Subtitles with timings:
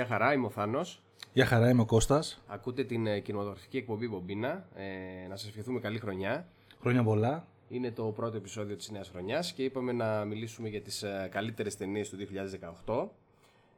[0.00, 1.02] Γεια χαρά, είμαι ο Θάνος.
[1.32, 2.42] Γεια χαρά, είμαι ο Κώστας.
[2.46, 4.68] Ακούτε την ε, κινηματογραφική εκπομπή Μπομπίνα.
[4.74, 6.48] Ε, να σας ευχηθούμε καλή χρονιά.
[6.80, 7.46] Χρόνια πολλά.
[7.68, 11.76] Είναι το πρώτο επεισόδιο της νέας χρονιάς και είπαμε να μιλήσουμε για τις ε, καλύτερες
[11.76, 12.16] ταινίες του
[12.86, 13.08] 2018.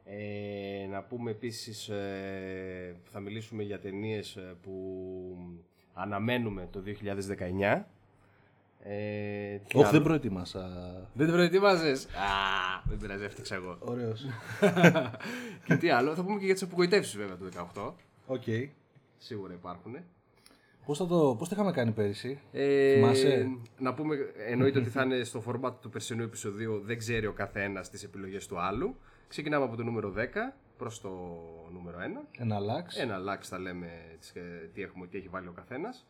[0.05, 4.73] Ε, να πούμε επίσης, ε, θα μιλήσουμε για ταινίες ε, που
[5.93, 6.83] αναμένουμε το
[7.59, 7.83] 2019.
[8.85, 10.61] Ε, Όχι, δεν προετοίμασα.
[11.13, 12.05] Δεν την προετοίμαζες.
[12.05, 13.77] Α, δεν πειράζει, έφτιαξα εγώ.
[13.79, 14.25] Ωραίος.
[15.65, 17.93] και τι άλλο, θα πούμε και για τις απογοητεύσεις βέβαια του 2018.
[18.25, 18.41] OK.
[18.45, 18.69] Okay.
[19.17, 19.95] Σίγουρα υπάρχουν.
[20.85, 23.47] Πώς, θα το, πώς το είχαμε κάνει πέρυσι, ε, Θυμάσαι;
[23.79, 24.15] Να πούμε,
[24.47, 28.47] εννοείται ότι θα είναι στο format του περσινού επεισοδίου, δεν ξέρει ο καθένας τις επιλογές
[28.47, 28.95] του άλλου.
[29.27, 31.09] Ξεκινάμε από το νούμερο 10 προς το
[31.73, 32.27] νούμερο 1.
[32.37, 32.97] Εναλλάξ.
[32.97, 33.87] Εναλλάξ θα λέμε
[34.73, 36.05] τι έχουμε και έχει βάλει ο καθένας.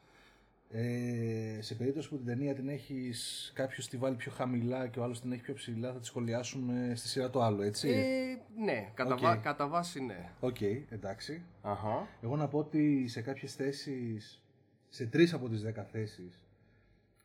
[0.75, 5.03] Ε, σε περίπτωση που την ταινία την έχεις κάποιος τη βάλει πιο χαμηλά και ο
[5.03, 8.91] άλλος την έχει πιο ψηλά, θα τη σχολιάσουμε στη σειρά το άλλο, έτσι; Ε, ναι,
[8.93, 9.21] κατά, okay.
[9.21, 10.29] βά, κατά βάση ναι.
[10.39, 11.41] OK, okay, εντάξει.
[11.61, 12.07] Αχα.
[12.21, 14.43] Εγώ να πω ότι σε κάποιες θέσεις,
[14.89, 16.43] σε τρεις από τις δέκα θέσεις,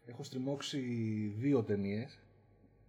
[0.07, 0.79] έχω στριμώξει
[1.39, 2.19] δύο ταινίες.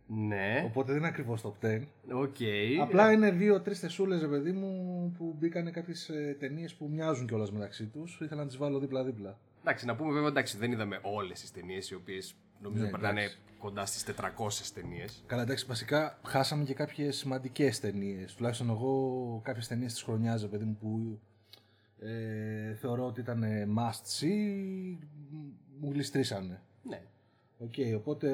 [0.08, 0.64] Ναι.
[0.66, 1.88] Οπότε δεν είναι ακριβώς το 10.
[2.24, 2.78] Okay.
[2.82, 8.20] Απλά είναι δύο-τρεις θεσούλες, παιδί μου, που μπήκαν κάποιες ταινίες που μοιάζουν κιόλας μεταξύ τους.
[8.22, 9.38] Ήθελα να τις βάλω δίπλα-δίπλα.
[9.62, 13.32] Εντάξει, να πούμε βέβαια εντάξει, δεν είδαμε όλες τις ταινίες οι οποίες νομίζω ναι, περνάνε
[13.60, 15.24] κοντά στις 400 ταινίες.
[15.26, 18.36] Καλά, εντάξει, βασικά χάσαμε και κάποιες σημαντικές ταινίες.
[18.36, 21.20] Τουλάχιστον εγώ κάποιες ταινίες τη χρονιά, παιδί μου, που
[22.00, 23.44] ε, θεωρώ ότι ήταν
[23.78, 24.98] must see,
[25.80, 26.62] μου γλιστρήσανε.
[26.84, 27.02] Ναι.
[27.58, 28.30] OK, okay, οπότε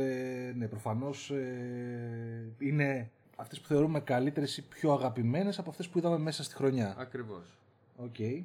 [0.57, 6.17] ναι, προφανώς ε, είναι αυτές που θεωρούμε καλύτερες ή πιο αγαπημένες από αυτές που είδαμε
[6.17, 6.95] μέσα στη χρονιά.
[6.97, 7.57] Ακριβώς.
[7.97, 8.15] OK.
[8.17, 8.43] Okay.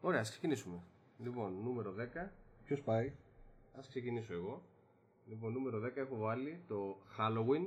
[0.00, 0.76] Ωραία, ας ξεκινήσουμε.
[1.24, 2.30] Λοιπόν, νούμερο 10.
[2.64, 3.06] Ποιος πάει;
[3.76, 4.62] Α ξεκινήσω εγώ.
[5.28, 7.66] Λοιπόν, νούμερο 10 έχω βάλει το Halloween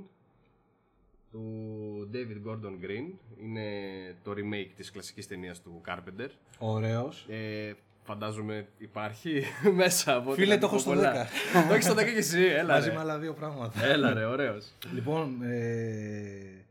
[1.32, 3.12] του David Gordon Green.
[3.42, 3.66] Είναι
[4.24, 6.30] το remake της κλασικής ταινίας του Carpenter.
[6.60, 7.26] Ωραίος.
[7.30, 7.74] Ε,
[8.04, 9.44] φαντάζομαι υπάρχει
[9.76, 10.96] μέσα από Φίλε, το έχω στο 10.
[11.68, 13.86] το έχεις στο 10 και εσύ, έλα Μαζί με άλλα δύο πράγματα.
[13.86, 14.74] Έλα ρε, ωραίος.
[14.94, 16.66] λοιπόν, ε,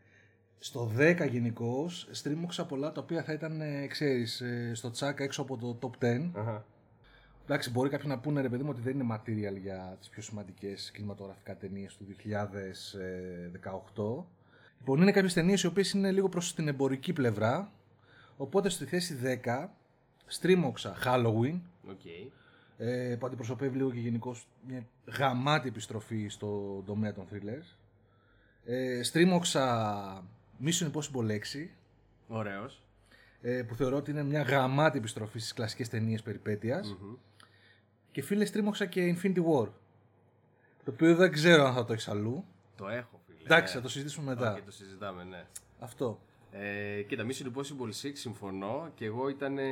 [0.62, 5.43] στο 10 γενικώς στρίμωξα πολλά τα οποία θα ήταν, ε, ξέρεις, ε, στο τσάκα έξω
[5.43, 6.31] από το top 10.
[6.34, 6.60] uh
[7.44, 10.22] Εντάξει, μπορεί κάποιοι να πούνε ρε παιδί μου ότι δεν είναι material για τις πιο
[10.22, 14.26] σημαντικές κινηματογραφικά ταινίες του 2018.
[14.78, 17.72] Λοιπόν, είναι κάποιες ταινίες οι οποίες είναι λίγο προς την εμπορική πλευρά.
[18.37, 19.69] Οπότε στη θέση 10
[20.26, 21.60] στρίμωξα Halloween.
[21.88, 22.28] Okay.
[22.76, 24.87] Ε, που αντιπροσωπεύει λίγο και γενικώς μια
[25.19, 27.76] γαμάτη επιστροφή στο τομέα των thrillers.
[28.65, 30.25] Ε, στρίμωξα
[30.65, 31.69] Mission Impossible 6.
[32.28, 32.82] Ωραίος.
[33.43, 36.22] Ε, που θεωρώ ότι είναι μια γαμάτη επιστροφή στις κλασικές ταινίες
[38.12, 39.69] Και φίλε στρίμωξα και Infinity War.
[40.84, 42.44] Το οποίο δεν ξέρω αν θα το έχεις αλλού.
[42.76, 43.38] Το έχω φίλε.
[43.44, 44.56] Εντάξει, θα το συζητήσουμε μετά.
[44.56, 45.44] Okay, το συζητάμε, ναι.
[45.78, 46.20] Αυτό.
[46.53, 49.65] Ε, κοίτα, Mission Impossible 6 συμφωνώ και εγώ ήταν ε,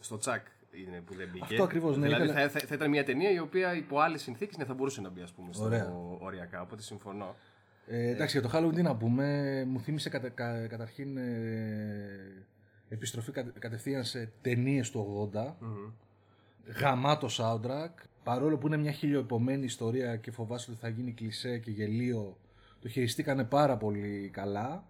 [0.00, 1.44] στο τσακ είναι που δεν μπήκε.
[1.44, 1.96] Αυτό ακριβώς.
[1.96, 4.74] Ναι, δηλαδή θα, θα, θα, ήταν μια ταινία η οποία υπό άλλες συνθήκες ναι, θα
[4.74, 6.60] μπορούσε να μπει ας πούμε, στο οριακά.
[6.60, 7.36] Οπότε συμφωνώ.
[7.92, 9.64] Ε, εντάξει, για το Halloween τι να πούμε.
[9.68, 12.46] Μου θύμισε κατα, κα, καταρχήν ε,
[12.88, 15.38] επιστροφή κα, κατευθείαν σε ταινίες του 80.
[15.38, 15.92] Mm-hmm.
[16.80, 17.90] Γαμάτο soundtrack.
[18.22, 22.36] Παρόλο που είναι μια χιλιοεπομένη ιστορία και φοβάσαι ότι θα γίνει κλισέ και γελίο,
[22.80, 24.84] το χειριστήκανε πάρα πολύ καλά.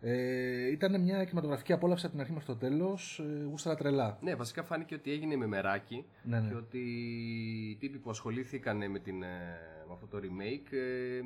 [0.00, 3.18] Ε, ήταν μια κινηματογραφική απόλαυση από την αρχή μέχρι το τέλος.
[3.18, 4.18] Ε, γούστρα τρελά.
[4.20, 6.48] Ναι, βασικά φάνηκε ότι έγινε με μεράκι ναι, ναι.
[6.48, 11.20] και ότι οι τύποι που ασχολήθηκαν με, την, ε, με αυτό το remake ε,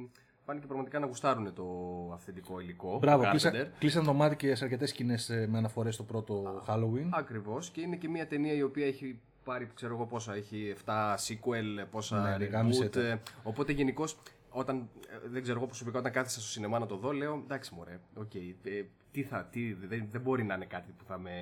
[0.49, 1.65] φάνηκε πραγματικά να γουστάρουν το
[2.13, 2.99] αυθεντικό υλικό.
[2.99, 7.09] Μπράβο, κλείσαν, κλείσαν το μάτι και σε αρκετές σκηνές ε, με αναφορές στο πρώτο Halloween.
[7.11, 11.15] Ακριβώς και είναι και μια ταινία η οποία έχει πάρει, ξέρω εγώ πόσα, έχει 7
[11.15, 12.97] sequel, πόσα ναι, reboot.
[12.97, 14.19] Ε, οπότε γενικώς
[14.51, 14.89] όταν,
[15.25, 18.01] ε, δεν ξέρω εγώ προσωπικά, όταν κάθισα στο σινεμά να το δω, λέω εντάξει μωρέ,
[18.21, 18.75] okay,
[19.11, 21.33] τι θα, τι, δεν, δεν μπορεί να είναι κάτι που θα με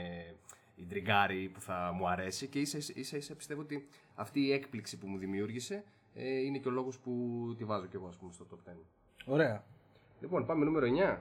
[0.74, 5.06] ιντριγκάρει, που θα μου αρέσει και ίσα ίσα, ίσα πιστεύω ότι αυτή η έκπληξη που
[5.06, 5.84] μου δημιούργησε
[6.18, 8.72] ε, είναι και ο λόγος που τη βάζω κι εγώ ας πούμε στο top 10.
[9.26, 9.64] Ωραία.
[10.20, 11.18] Λοιπόν, πάμε νούμερο 9.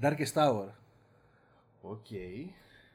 [0.00, 0.68] Darkest Hour.
[1.82, 2.06] OK.
[2.10, 2.48] Okay.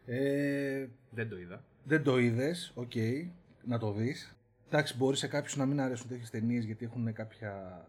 [0.05, 1.63] Ε, δεν το είδα.
[1.83, 2.91] Δεν το είδες, OK.
[2.93, 3.27] Okay.
[3.63, 4.35] Να το δεις.
[4.67, 7.85] Εντάξει, μπορεί σε κάποιους να μην αρέσουν τέτοιες ταινίες γιατί έχουν κάποια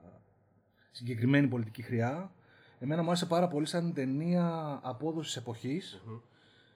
[0.90, 2.31] συγκεκριμένη πολιτική χροιά.
[2.80, 5.42] Εμένα μου άρεσε πάρα πολύ σαν ταινία απόδοσης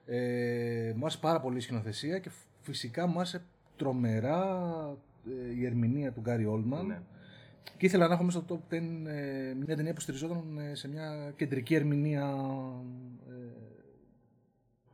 [0.07, 2.31] Ε, μου άρεσε πάρα πολύ η σκηνοθεσία και
[2.63, 3.45] φυσικά μου άρεσε
[3.77, 5.08] τρομερά ε,
[5.57, 6.87] η ερμηνεία του Γκάρι Όλμαν.
[6.87, 7.01] Ναι.
[7.77, 8.77] Και ήθελα να έχουμε στο top 10
[9.07, 12.35] ε, μια ταινία που στηριζόταν ε, σε μια κεντρική ερμηνεία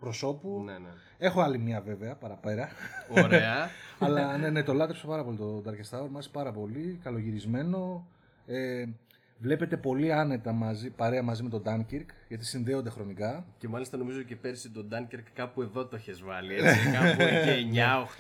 [0.04, 0.62] προσώπου.
[0.64, 0.88] Ναι, ναι.
[1.18, 2.68] Έχω άλλη μια βέβαια παραπέρα.
[3.24, 3.68] Ωραία.
[3.98, 6.06] Αλλά ναι, ναι, το λάτρεψα πάρα πολύ το Darkest Tower.
[6.08, 6.98] Μου άρεσε πάρα πολύ.
[7.02, 8.06] Καλογυρισμένο.
[8.46, 8.84] Ε,
[9.38, 13.46] Βλέπετε πολύ άνετα μαζί, παρέα μαζί με τον Dunkirk, γιατί συνδέονται χρονικά.
[13.58, 16.54] Και μάλιστα νομίζω και πέρσι τον Dunkirk κάπου εδώ το έχεις βάλει.
[16.54, 17.70] Έτσι, κάπου εκεί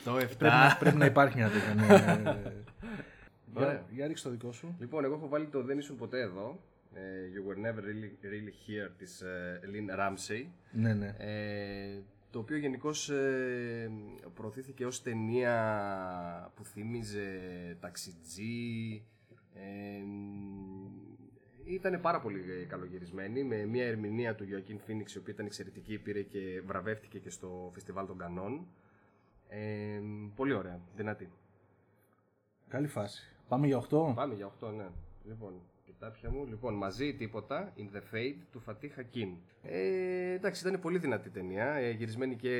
[0.06, 0.26] 9, 8, 7.
[0.26, 1.74] Πρέπει να, πρέπει να υπάρχει μια τέτοια.
[1.74, 1.86] Ναι.
[3.56, 4.76] για, για ρίξε το δικό σου.
[4.80, 6.60] Λοιπόν, εγώ έχω βάλει το Δεν ήσουν ποτέ εδώ.
[6.94, 7.00] Ε,
[7.34, 10.46] you were never really, really here της uh, Lynn Ramsey.
[10.72, 11.14] Ναι, ναι.
[11.18, 13.90] Ε, το οποίο γενικώς ε,
[14.34, 17.28] προωθήθηκε ως ταινία που θύμιζε
[17.80, 19.02] ταξιτζή,
[19.54, 20.02] ε,
[21.64, 26.22] ήταν πάρα πολύ καλογυρισμένη με μια ερμηνεία του Joaquin Phoenix η οποία ήταν εξαιρετική, πήρε
[26.22, 28.66] και βραβεύτηκε και στο φεστιβάλ των Κανών.
[29.48, 30.00] Ε,
[30.34, 31.28] πολύ ωραία, δυνατή.
[32.68, 33.28] Καλή φάση.
[33.48, 34.14] Πάμε για 8.
[34.14, 34.86] Πάμε για 8, ναι.
[35.24, 35.52] Λοιπόν,
[35.84, 36.46] κοιτάπια μου.
[36.46, 39.36] Λοιπόν, μαζί τίποτα, In the Fade του Φατί Χακίν.
[39.62, 41.64] Ε, εντάξει, ήταν πολύ δυνατή ταινία.
[41.64, 42.56] Ε, γυρισμένη και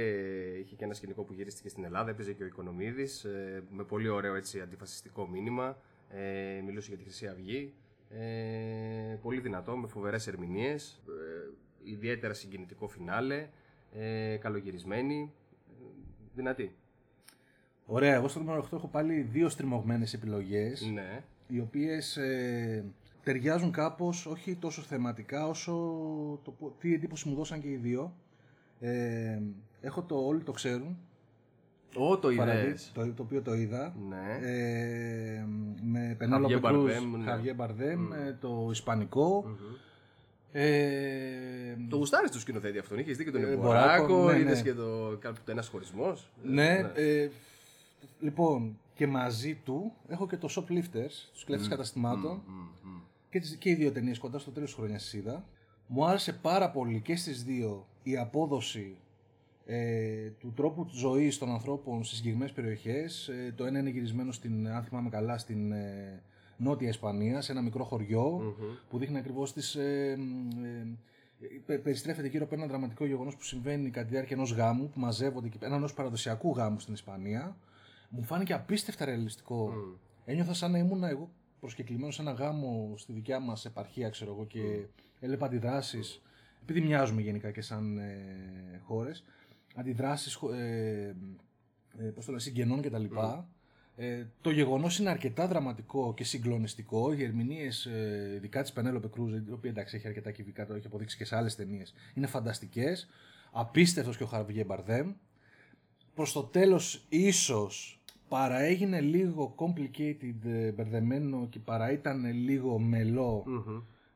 [0.59, 2.11] είχε και ένα σκηνικό που γυρίστηκε στην Ελλάδα.
[2.11, 5.77] Έπαιζε και ο Οικονομίδης ε, με πολύ ωραίο έτσι, αντιφασιστικό μήνυμα.
[6.09, 7.73] Ε, μιλούσε για τη Χρυσή Αυγή.
[8.11, 11.03] Ε, πολύ δυνατό, με φοβερές ερμηνείες.
[11.09, 13.49] Ε, ιδιαίτερα συγκινητικό φινάλε.
[13.93, 15.33] Ε, καλογυρισμένη.
[15.69, 15.85] Ε,
[16.35, 16.75] δυνατή.
[17.87, 21.23] Ωραία, εγώ στο νούμερο 8 έχω πάλι δύο στριμωγμένες επιλογές Ναι.
[21.49, 22.85] οι οποίες ε,
[23.23, 25.73] ταιριάζουν κάπως όχι τόσο θεματικά όσο
[26.45, 28.15] το, πο- τι εντύπωση μου δώσαν και οι δύο.
[28.81, 29.39] Ε,
[29.81, 30.99] έχω το όλοι το ξέρουν,
[31.97, 32.91] Ω, το παραδεί- είδες.
[32.95, 33.95] το, το οποίο το είδα.
[34.09, 34.49] Ναι.
[34.49, 35.45] Ε,
[35.83, 37.33] με Πενέλοπε Javier Κρούζ, Bardem, ναι.
[37.33, 39.45] Javier Bardem, ε, το ισπανικό.
[39.47, 39.75] Μμμ.
[40.57, 42.99] Ε, Το γουστάρι του σκηνοθέτη αυτόν.
[42.99, 44.63] Είχες δει και τον Ε, Εμποράκο, Μποράκο, ναι, είδες ναι.
[44.71, 46.29] και το κάπου το ένας χωρισμός.
[46.43, 47.29] ναι, ε,
[48.21, 52.43] λοιπόν, και μαζί του έχω και το Shoplifters, τους κλέφτες καταστημάτων.
[53.31, 55.45] Και, τις, και οι δύο ταινίες κοντά στο τέλος της χρονιάς τις είδα.
[55.87, 58.97] Μου άρεσε πάρα πολύ και στις δύο η απόδοση
[59.65, 63.29] ε, του τρόπου ζωής των ανθρώπων στις συγκεκριμένες περιοχές.
[63.29, 66.23] Ε, το ένα είναι γυρισμένο στην, αν θυμάμαι καλά, στην ε,
[66.57, 68.57] Νότια Ισπανία, σε ένα μικρό χωριό,
[68.89, 69.75] που δείχνει ακριβώς τις...
[69.75, 70.19] Ε,
[70.65, 74.89] ε, πε- περιστρέφεται γύρω από ένα δραματικό γεγονός που συμβαίνει κατά τη διάρκεια ενός γάμου,
[74.89, 77.57] που μαζεύονται και ένα ενός παραδοσιακού γάμου στην Ισπανία.
[78.09, 79.73] Μου φάνηκε απίστευτα ρεαλιστικό.
[80.25, 81.31] Ένιωθα σαν να ήμουν εγώ
[81.61, 84.59] προσκεκλημένος σε ένα γάμο στη δικιά μας επαρχία, ξέρω εγώ, και
[85.21, 86.23] έλεπα αντιδράσεις.
[86.63, 89.25] Επειδή μοιάζουμε γενικά και σαν ε, χώρες,
[89.75, 91.17] αντιδράσεις ε,
[91.99, 93.05] ε, πώς το λένε, συγγενών κτλ.
[93.97, 97.13] Ε, το γεγονός είναι αρκετά δραματικό και συγκλονιστικό.
[97.13, 100.87] Οι ερμηνείες, ε, ειδικά της Πενέλοπε Κρούζ, η οποία εντάξει έχει αρκετά κυβικά, το έχει
[100.87, 103.09] αποδείξει και σε άλλες ταινίες, είναι φανταστικές.
[103.53, 105.13] Απίστευτος και ο Χαρβιέ Μπαρδέμ.
[106.15, 113.45] Προς το τέλος, ίσως παραέγινε λίγο complicated, ε, μπερδεμένο και παρά ήταν λίγο μελό.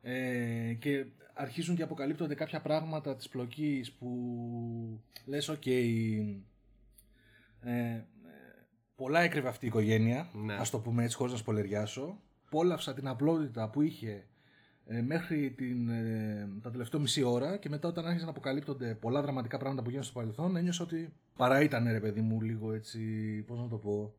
[0.03, 1.05] Ε, και
[1.39, 4.09] αρχίζουν και αποκαλύπτονται κάποια πράγματα της πλοκής που
[5.27, 5.81] λες οκ ε,
[7.61, 8.05] ε,
[8.95, 10.55] πολλά έκρυβε αυτή η οικογένεια Ναι.
[10.55, 14.27] ας το πούμε έτσι χωρίς να σποϊλεριάσω Απόλαυσα την απλότητα που είχε
[14.87, 19.23] ε, μέχρι την, ε, τα τελευταία μισή ώρα και μετά όταν άρχισαν να αποκαλύπτονται πολλά
[19.23, 23.01] δραματικά πράγματα που γίνανε στο παρελθόν ένιωσα ότι παρά ήταν ρε παιδί μου λίγο έτσι
[23.47, 24.15] πώς να το πω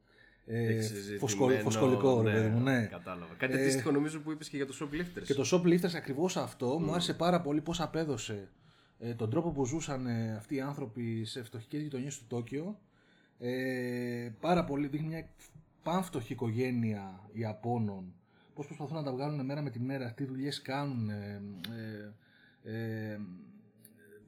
[0.51, 2.85] ε, Εξεζητημένο, φωσκολ- φωσκολικό ρε παιδί μου ναι.
[2.85, 3.33] Κατάλαβα.
[3.37, 5.23] Κάτι Ε, αντίστοιχο νομίζω που είπες και για το shoplifters.
[5.23, 8.49] Και το Shoplifters ακριβώς αυτό μου άρεσε πάρα πολύ πώς απέδωσε
[8.99, 12.79] ε, τον τρόπο που ζούσαν ε, αυτοί οι άνθρωποι σε φτωχικές γειτονιές του Τόκιο.
[13.39, 15.29] Ε, πάρα πολύ δείχνει μια
[15.83, 18.13] πανφτωχή οικογένεια Ιαπώνων.
[18.53, 21.09] Πώς προσπαθούν να τα βγάλουν μέρα με τη μέρα, τι δουλειές κάνουν.
[21.09, 21.41] Ε,
[22.63, 23.19] ε,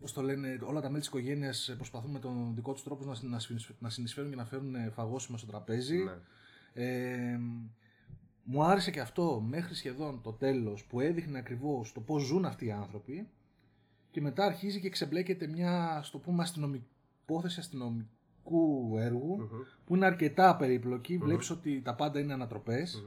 [0.01, 3.05] ε, πώς το λένε, όλα τα μέλη της οικογένειας προσπαθούν με τον δικό τους τρόπο
[3.05, 5.97] να, συν- να, συν- να συνεισφέρουν και να φέρουν ε, φαγόσιμα στο τραπέζι.
[5.97, 6.11] Ναι.
[6.73, 7.39] Ε,
[8.43, 12.65] μου άρεσε και αυτό μέχρι σχεδόν το τέλος που έδειχνε ακριβώς το πώς ζουν αυτοί
[12.65, 13.27] οι άνθρωποι
[14.11, 16.85] και μετά αρχίζει και ξεμπλέκεται μια, στο πούμε, αστυνομική
[17.23, 19.49] υπόθεση αστυνομικού έργου
[19.85, 21.17] που είναι αρκετά περίπλοκη.
[21.17, 23.03] Βλέπεις ότι τα πάντα είναι ανατροπές.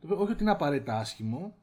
[0.00, 1.54] Το οποίο όχι ότι είναι απαραίτητα άσχημο.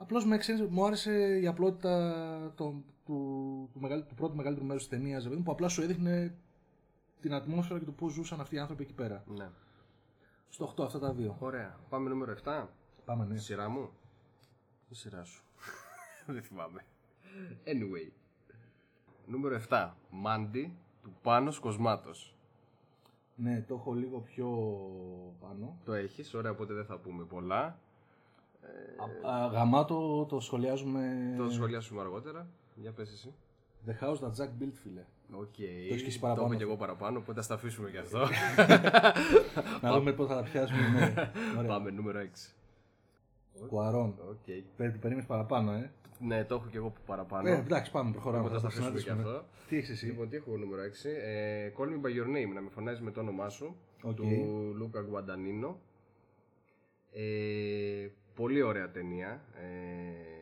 [0.00, 2.74] Απλώς με εξαίρεση, μου άρεσε η απλότητα το,
[3.04, 6.34] του, του, μεγαλ- του πρώτου μεγαλύτερου μέρους της ταινίας δηλαδή, που απλά σου έδειχνε
[7.20, 9.24] την ατμόσφαιρα και το πώς ζούσαν αυτοί οι άνθρωποι εκεί πέρα.
[9.36, 9.48] ναι.
[10.48, 11.36] Στο 8 αυτά τα δύο.
[11.38, 11.78] Ωραία.
[11.88, 12.66] Πάμε νούμερο 7.
[13.04, 13.36] Πάμε ναι.
[13.36, 13.88] Σειρά μου.
[14.88, 15.42] Η σειρά σου.
[16.26, 16.84] Δεν θυμάμαι.
[17.64, 18.10] Anyway.
[19.26, 19.90] Νούμερο 7.
[20.10, 22.34] Μάντι του Πάνος Κοσμάτος.
[23.34, 24.48] Ναι, το έχω λίγο πιο
[25.40, 25.78] πάνω.
[25.84, 27.78] Το έχεις, ωραία, οπότε δεν θα πούμε πολλά.
[29.26, 31.34] Α, α, γαμάτο το σχολιάζουμε.
[31.36, 32.48] Το σχολιάσουμε αργότερα.
[32.74, 33.34] Για πες εσύ.
[33.86, 35.04] The house that Jack built, φίλε.
[35.32, 35.58] Οκ.
[35.58, 36.46] έχεις και εσύ Το παραπάνω.
[36.46, 38.18] είπα και εγώ παραπάνω, οπότε ας τα αφήσουμε και αυτό.
[39.82, 40.80] Να δούμε πώς θα τα πιάσουμε.
[40.88, 41.14] Ναι.
[41.58, 41.68] Ωραία.
[41.70, 43.66] Πάμε, νούμερο 6.
[43.68, 44.14] Κουαρών.
[44.30, 44.44] Οκ.
[44.76, 45.90] Περί- Περίμενε παραπάνω, ε.
[46.20, 47.48] Ναι, το έχω και εγώ παραπάνω.
[47.48, 47.52] ε.
[47.56, 48.44] Εντάξει, πάμε, προχωράμε.
[48.46, 49.36] Οπότε θα ας τα το αφήσουμε και συναντήσουμε.
[49.38, 49.48] αυτό.
[49.68, 51.08] Τι έχεις εσύ; Λοιπόν, τι έχω νούμερο 6.
[51.24, 53.76] Ε, Call me by your name, να με φωνάζεις με το όνομά σου.
[54.02, 54.14] Οκ.
[54.14, 54.26] Του
[54.76, 55.78] Λούκα Γκουαντανίνο.
[57.12, 59.44] Ε, πολύ πολύ ωραία ταινία.
[59.54, 60.36] Ε,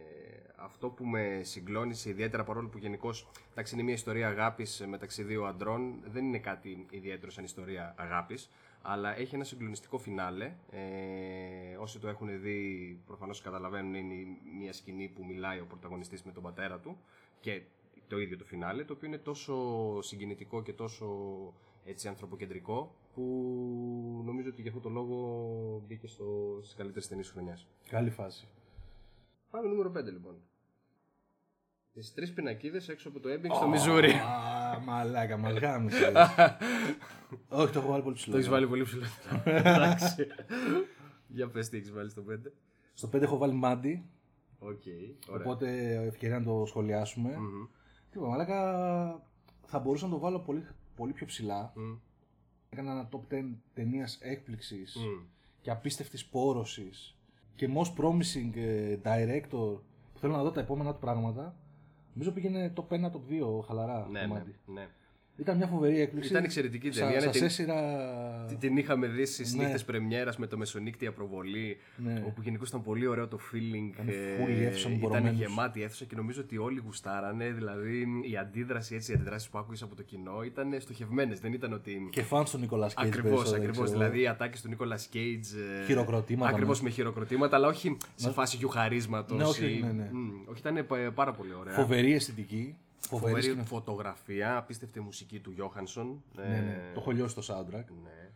[0.57, 3.29] αυτό που με συγκλώνησε ιδιαίτερα παρόλο που γενικώς
[3.73, 8.51] είναι μια ιστορία αγάπης μεταξύ δύο αντρών, δεν είναι κάτι ιδιαίτερο σαν ιστορία αγάπης,
[8.83, 10.53] αλλά έχει ένα συγκλονιστικό φινάλε.
[10.71, 14.15] Ε, όσοι το έχουν δει, προφανώς καταλαβαίνουν, είναι
[14.59, 16.97] μια σκηνή που μιλάει ο πρωταγωνιστής με τον πατέρα του
[17.41, 17.63] και
[18.09, 19.57] το ίδιο το φινάλε, το οποίο είναι τόσο
[20.03, 21.07] συγκινητικό και τόσο
[21.85, 27.67] έτσι ανθρωποκεντρικό που νομίζω ότι για αυτό το λόγο μπήκε στο, στις καλύτερες ταινίες χρονιάς.
[27.89, 28.49] Καλή φάση.
[29.51, 30.35] Πάμε νούμερο 5 λοιπόν.
[31.93, 34.13] Τις τρεις πινακίδες έξω από το Έμπινγκ στο Μιζούρι.
[34.85, 35.91] Μαλάκα, μαλγάμι.
[37.49, 38.33] Όχι, το έχω βάλει πολύ ψηλό.
[38.33, 39.05] Το έχεις βάλει πολύ ψηλό.
[39.45, 40.27] Εντάξει.
[41.27, 42.35] Για πες τι έχεις βάλει στο 5.
[42.95, 44.11] Στο 5 έχω βάλει Μάντι.
[44.61, 47.31] Okay, οπότε ευκαιρία να το σχολιάσουμε.
[47.31, 47.69] Mm-hmm.
[48.11, 48.61] Τι είπα, μαλάκα
[49.67, 51.73] θα μπορούσα να το βάλω πολύ, πολύ πιο ψηλά.
[51.77, 51.99] Mm.
[52.71, 53.45] Έκανα ένα top 10
[53.75, 55.27] ταινίας έκπληξης mm.
[55.61, 57.17] και απίστευτης πόρωσης
[57.57, 59.79] και most promising ε, director
[60.13, 61.57] που θέλω να δω τα επόμενα του πράγματα.
[62.13, 63.23] Νομίζω πήγαινε το 1, το
[63.61, 64.09] 2 χαλαρά.
[64.11, 64.89] Ναι, ναι, ναι.
[65.39, 66.31] Ήταν μια φοβερή έκπληξη.
[66.31, 67.21] Ήταν εξαιρετική ταινία.
[67.21, 67.75] Σας, την, έσυρα...
[68.49, 69.63] την, την είχαμε δει στις ναι.
[69.63, 71.77] νύχτες Πρεμιέρας με το μεσονύκτια προβολή.
[71.97, 72.23] Ναι.
[72.27, 73.93] Όπου γενικώς ήταν πολύ ωραίο το feeling.
[73.93, 77.51] Ήταν, ε, ήταν γεμάτη αίθουσα και νομίζω ότι όλοι γουστάρανε.
[77.51, 81.41] Δηλαδή η αντίδραση, έτσι, οι αντιδράσεις που άκουγες από το κοινό ήταν στοχευμένες.
[81.41, 82.09] Δεν ήταν ότι.
[82.11, 83.15] Και φαν του Νίκολα Κέιτ.
[83.15, 83.91] Ακριβώς, ακριβώς.
[83.91, 85.45] Δηλαδή οι ατάκες του Νίκολα Κέιτ.
[85.87, 86.51] Χειροκροτήματα.
[86.51, 89.39] Ακριβώς με χειροκροτήματα, αλλά όχι σε φάση γιουχαρίσματος.
[89.39, 90.09] Ναι, όχι, ναι, ναι.
[90.47, 91.75] όχι, ήταν πάρα πολύ ωραία.
[91.75, 92.77] Φοβερή αισθητική.
[93.07, 96.23] Φοβερή φωτογραφία, απίστευτη μουσική του Γιώχανσον.
[96.35, 96.91] Ναι, ναι.
[96.95, 97.85] Το έχω λιώσει το soundtrack.
[98.03, 98.31] Ναι.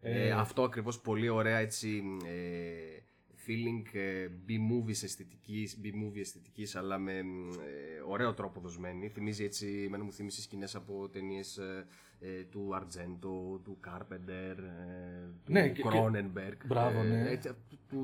[0.00, 3.03] Ε, αυτό ακριβώς πολύ ωραία έτσι ε,
[3.46, 7.22] feeling ε, B-movies αισθητικής, B-movie αισθητικής αλλά με ε,
[8.06, 9.08] ωραίο τρόπο δοσμένη.
[9.08, 14.56] Θυμίζει έτσι, εμένα μου θυμίζει σκηνές από ταινίες ε, του Αρτζέντο, του Κάρπεντερ,
[15.44, 16.58] του ναι, Κρόνενμπεργκ.
[16.66, 17.30] Μπράβο, ναι.
[17.30, 17.50] Έτσι,
[17.88, 18.02] του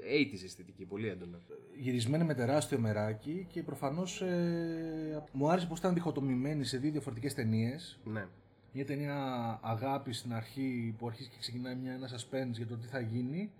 [0.00, 1.38] 80's αισθητική, πολύ έντονα.
[1.76, 7.34] Γυρισμένη με τεράστιο μεράκι και προφανώς ε, μου άρεσε πως ήταν διχοτομημένη σε δύο διαφορετικές
[7.34, 7.98] ταινίες.
[8.04, 8.26] Ναι.
[8.72, 9.14] Μια ταινία
[9.62, 13.50] αγάπης στην αρχή που αρχίζει και ξεκινάει μια, ένα suspense για το τι θα γίνει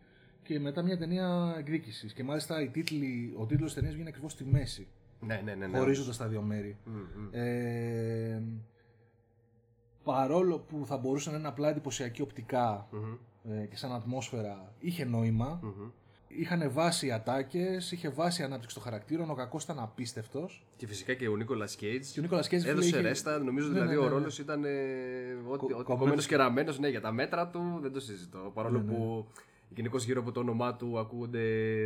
[0.53, 2.13] και μετά μια ταινία εκδίκησης.
[2.13, 4.87] Και μάλιστα η τίτλη, ο τίτλος της ταινίας βγαίνει ακριβώς στη μέση.
[5.21, 5.67] Ναι, ναι, ναι.
[5.67, 5.79] ναι.
[5.79, 6.77] Χωρίζοντας τα δύο μέρη.
[6.87, 7.29] Mm-hmm.
[7.31, 8.41] Ε,
[10.05, 13.19] παρόλο που θα μπορούσε να είναι απλά εντυπωσιακή οπτικά mm-hmm.
[13.51, 15.61] ε, και σαν ατμόσφαιρα, είχε νόημα.
[15.65, 15.91] Mm-hmm.
[16.29, 19.31] Είχαν βάσει οι ατάκες, είχε βάσει η ανάπτυξη των χαρακτήρων.
[19.31, 20.67] Ο κακός ήταν απίστευτος.
[20.77, 22.05] Και φυσικά και ο Νίκολας Κέιτ.
[22.13, 23.01] Και ο Νίκολας Κέιτ έδωσε είχε...
[23.01, 23.39] ρέστα.
[23.39, 24.65] Νομίζω ναι, δηλαδή ναι, ναι, ο ρόλος ήταν.
[24.65, 24.71] Ε,
[25.49, 26.75] ότι κομμένος και ραμμένο.
[26.81, 28.51] Ναι, για τα μέτρα του δεν το συζητώ.
[28.55, 28.99] Παρόλο ναι, ναι.
[28.99, 29.27] που
[29.75, 31.41] Γενικώς γύρω από το όνομά του ακούγονται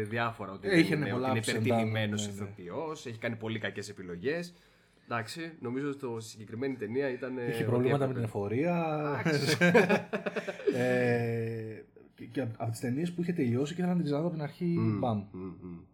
[0.08, 0.52] διάφορα.
[0.52, 2.38] Ότι έχει είναι, είναι υπερτιμημένος ναι, ναι.
[2.38, 4.54] ηθοποιός, έχει κάνει πολύ κακές επιλογές.
[5.04, 7.38] Εντάξει, νομίζω ότι στη συγκεκριμένη ταινία ήταν.
[7.48, 8.84] Είχε προβλήματα με την εφορία.
[10.76, 11.82] ε,
[12.14, 14.44] και, και από τις ταινίες που είχε τελειώσει και ήθελα να την ξαναδώ από την
[14.44, 14.76] αρχή.
[14.78, 15.24] Mm, μπαμ.
[15.34, 15.84] Mm, mm.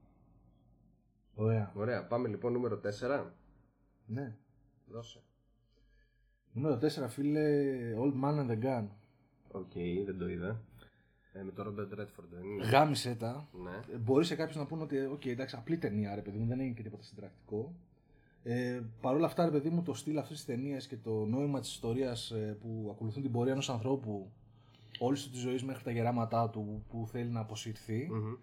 [1.35, 1.73] Ωραία.
[1.75, 2.07] Ωραία.
[2.07, 2.81] Πάμε λοιπόν νούμερο
[3.21, 3.25] 4.
[4.07, 4.37] Ναι.
[4.87, 5.23] Δώσε.
[6.53, 7.43] Νούμερο 4, φίλε,
[7.97, 8.87] Old Man and the Gun.
[9.51, 10.63] OK, okay, δεν το είδα.
[11.33, 12.65] Ε, με τον Ρόμπερτ Ρέντφορντ δεν είναι.
[12.65, 13.49] Γάμησέ τα.
[13.63, 13.95] Ναι.
[13.95, 16.61] Ε, μπορείς σε κάποιους να πούνε ότι okay, εντάξει, απλή ταινία, ρε παιδί μου, δεν
[16.61, 17.75] είναι και τίποτα συντρακτικό.
[18.43, 21.61] Ε, Παρ' όλα αυτά, ρε παιδί μου, το στυλ αυτής της ταινίας και το νόημα
[21.61, 24.31] της ιστορίας ε, που ακολουθούν την πορεία ενός ανθρώπου
[24.99, 28.39] όλη της ζωής μέχρι τα γεράματά του που θέλει να αποσυρθει mm-hmm.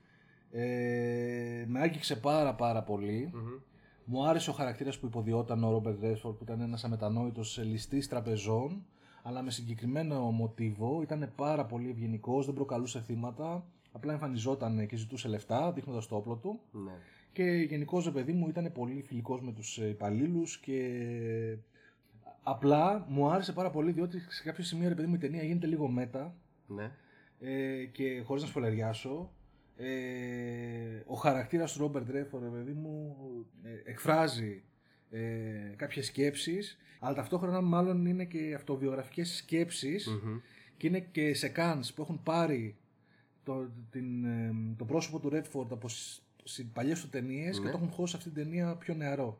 [0.51, 3.31] ε, με άγγιξε πάρα πάρα πολύ.
[3.34, 3.62] Mm-hmm.
[4.05, 8.86] Μου άρεσε ο χαρακτήρας που υποδιόταν ο Ρόμπερτ Ρέσφορντ που ήταν ένας αμετανόητος ληστής τραπεζών
[9.23, 11.01] αλλά με συγκεκριμένο μοτίβο.
[11.01, 13.65] Ήταν πάρα πολύ ευγενικός, δεν προκαλούσε θύματα.
[13.91, 16.59] Απλά εμφανιζόταν και ζητούσε λεφτά, δείχνοντας το όπλο του.
[16.71, 16.91] Ναι.
[17.31, 21.57] Και γενικώς, ρε παιδί μου, ήταν πολύ φιλικός με τους υπαλλήλους και
[22.43, 25.67] απλά μου άρεσε πάρα πολύ διότι σε κάποιο σημείο, ρε παιδί μου, η ταινία γίνεται
[25.67, 26.35] λίγο μέτα.
[26.67, 26.91] Ναι.
[27.39, 29.31] Ε, και χωρίς να σπολεριάσω,
[29.75, 33.15] ε, ο χαρακτήρας του Ρόμπερτ Ρέφορ, ρε παιδί μου,
[33.63, 34.63] ε, εκφράζει
[35.11, 39.43] ε, κάποιες σκέψεις αλλά ταυτόχρονα μάλλον είναι και αυτοβιογραφικές
[40.77, 42.75] και είναι και σε κάνς που έχουν πάρει
[43.43, 45.87] το, την, ε, το πρόσωπο του Redford από
[46.73, 47.71] παλιές του ταινίες και ναι.
[47.71, 49.39] το έχουν χώσει αυτή την ταινία πιο νεαρό.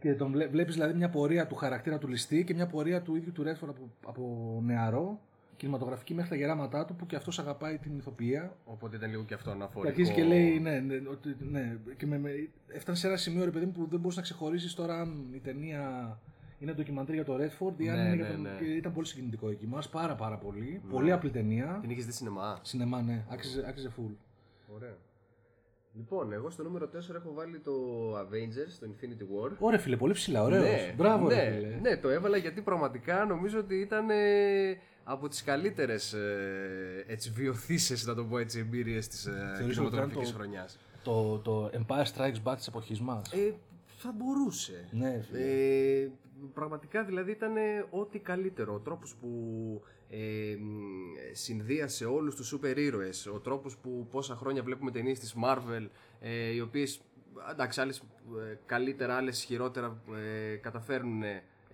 [0.00, 3.32] Και τον βλέπεις δηλαδή μια πορεία του χαρακτήρα του ληστή και μια πορεία του ίδιου
[3.32, 5.20] του Redford από, από νεαρό
[5.56, 8.56] κινηματογραφική μέχρι τα γεράματά του που και αυτός αγαπάει την ηθοποιία.
[8.64, 9.94] Οπότε ήταν λίγο και αυτό αναφορικό.
[9.94, 11.78] Και αρχίζει και λέει, ναι, ναι, ότι, ναι.
[11.96, 12.30] Και με, με,
[12.66, 16.18] έφτανε σε ένα σημείο ρε παιδί που δεν μπορούσε να ξεχωρίσεις τώρα αν η ταινία
[16.58, 18.42] είναι ντοκιμαντρί για το Redford ή αν ναι, είναι ναι, για τον...
[18.42, 18.56] ναι.
[18.58, 19.66] Και ήταν πολύ συγκινητικό εκεί.
[19.66, 20.82] Μα πάρα πάρα πολύ.
[20.90, 21.78] Πολύ απλή ταινία.
[21.80, 23.24] Την είχες δει σινεμά; Σινεμά, ναι.
[23.28, 24.14] Άξιζε, άξιζε full.
[24.74, 24.96] Ωραία.
[25.96, 27.72] Λοιπόν, εγώ στο νούμερο 4 έχω βάλει το
[28.18, 29.50] Avengers, το Infinity War.
[29.58, 30.62] Ωραία, φίλε, πολύ ψηλά, ωραίος.
[30.62, 31.78] Ναι, Μπράβο, ναι, ρε, φίλε.
[31.82, 34.06] ναι, το έβαλα γιατί πραγματικά νομίζω ότι ήταν.
[35.08, 40.36] Από τις καλύτερες ε, έτσι, βιωθήσεις, να το πω έτσι, εμπειρίες της ε, κινηματογραφικής το-
[40.36, 40.78] χρονιάς.
[41.04, 43.54] Το, το Empire Strikes Back της εποχής μας; Ε,
[43.86, 44.88] θα μπορούσε.
[44.90, 45.40] ναι, φίλε.
[46.02, 46.10] Ε,
[46.54, 47.52] πραγματικά δηλαδή ήταν
[47.90, 48.74] ό,τι καλύτερο.
[48.74, 49.28] Ο τρόπος που
[50.10, 50.72] ε, μ,
[51.32, 55.88] συνδύασε όλους τους σούπερ ήρωες, ο τρόπος που πόσα χρόνια βλέπουμε ταινίες της Marvel,
[56.20, 57.00] ε, οι οποίες,
[57.50, 60.02] εντάξει, άλλες ε, καλύτερα, άλλες χειρότερα
[60.52, 61.22] ε, καταφέρνουν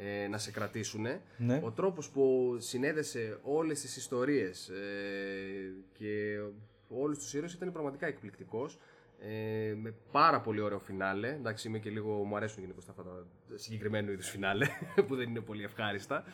[0.04, 1.06] ε, να σε κρατήσουν.
[1.37, 1.61] Ναι.
[1.64, 6.40] Ο τρόπος που συνέδεσε όλες τις ιστορίες ε, και
[6.88, 8.78] όλους τους ήρωες ήταν πραγματικά εκπληκτικός.
[9.25, 11.28] Ε, με πάρα πολύ ωραίο φινάλε.
[11.28, 14.66] Εντάξει, είμαι και λίγο, μου αρέσουν γενικώς αυτά τα συγκεκριμένου είδους φινάλε
[15.06, 16.25] που δεν είναι πολύ ευχάριστα.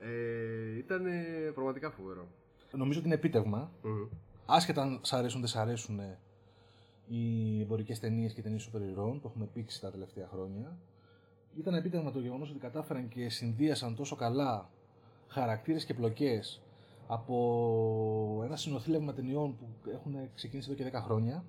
[0.00, 2.28] Ε, ήταν ε, πραγματικά φοβερό.
[2.72, 3.72] Νομίζω ότι είναι επίτευγμα.
[3.82, 4.08] Μμμ.
[4.46, 6.18] Άσχετα αν σ' αρέσουν, δεν σ' αρέσουν ε,
[7.06, 10.78] οι εμπορικές ταινίες και ταινίες σούπερ ηρώων, το έχουμε πήξει τα τελευταία χρόνια.
[11.58, 14.70] Ήταν επίτευγμα το γεγονός ότι κατάφεραν και συνδύασαν τόσο καλά
[15.28, 16.62] χαρακτήρες και πλοκές
[17.06, 21.44] από ένα συνονθύλευμα ταινιών που έχουν ξεκινήσει εδώ και 10 χρόνια.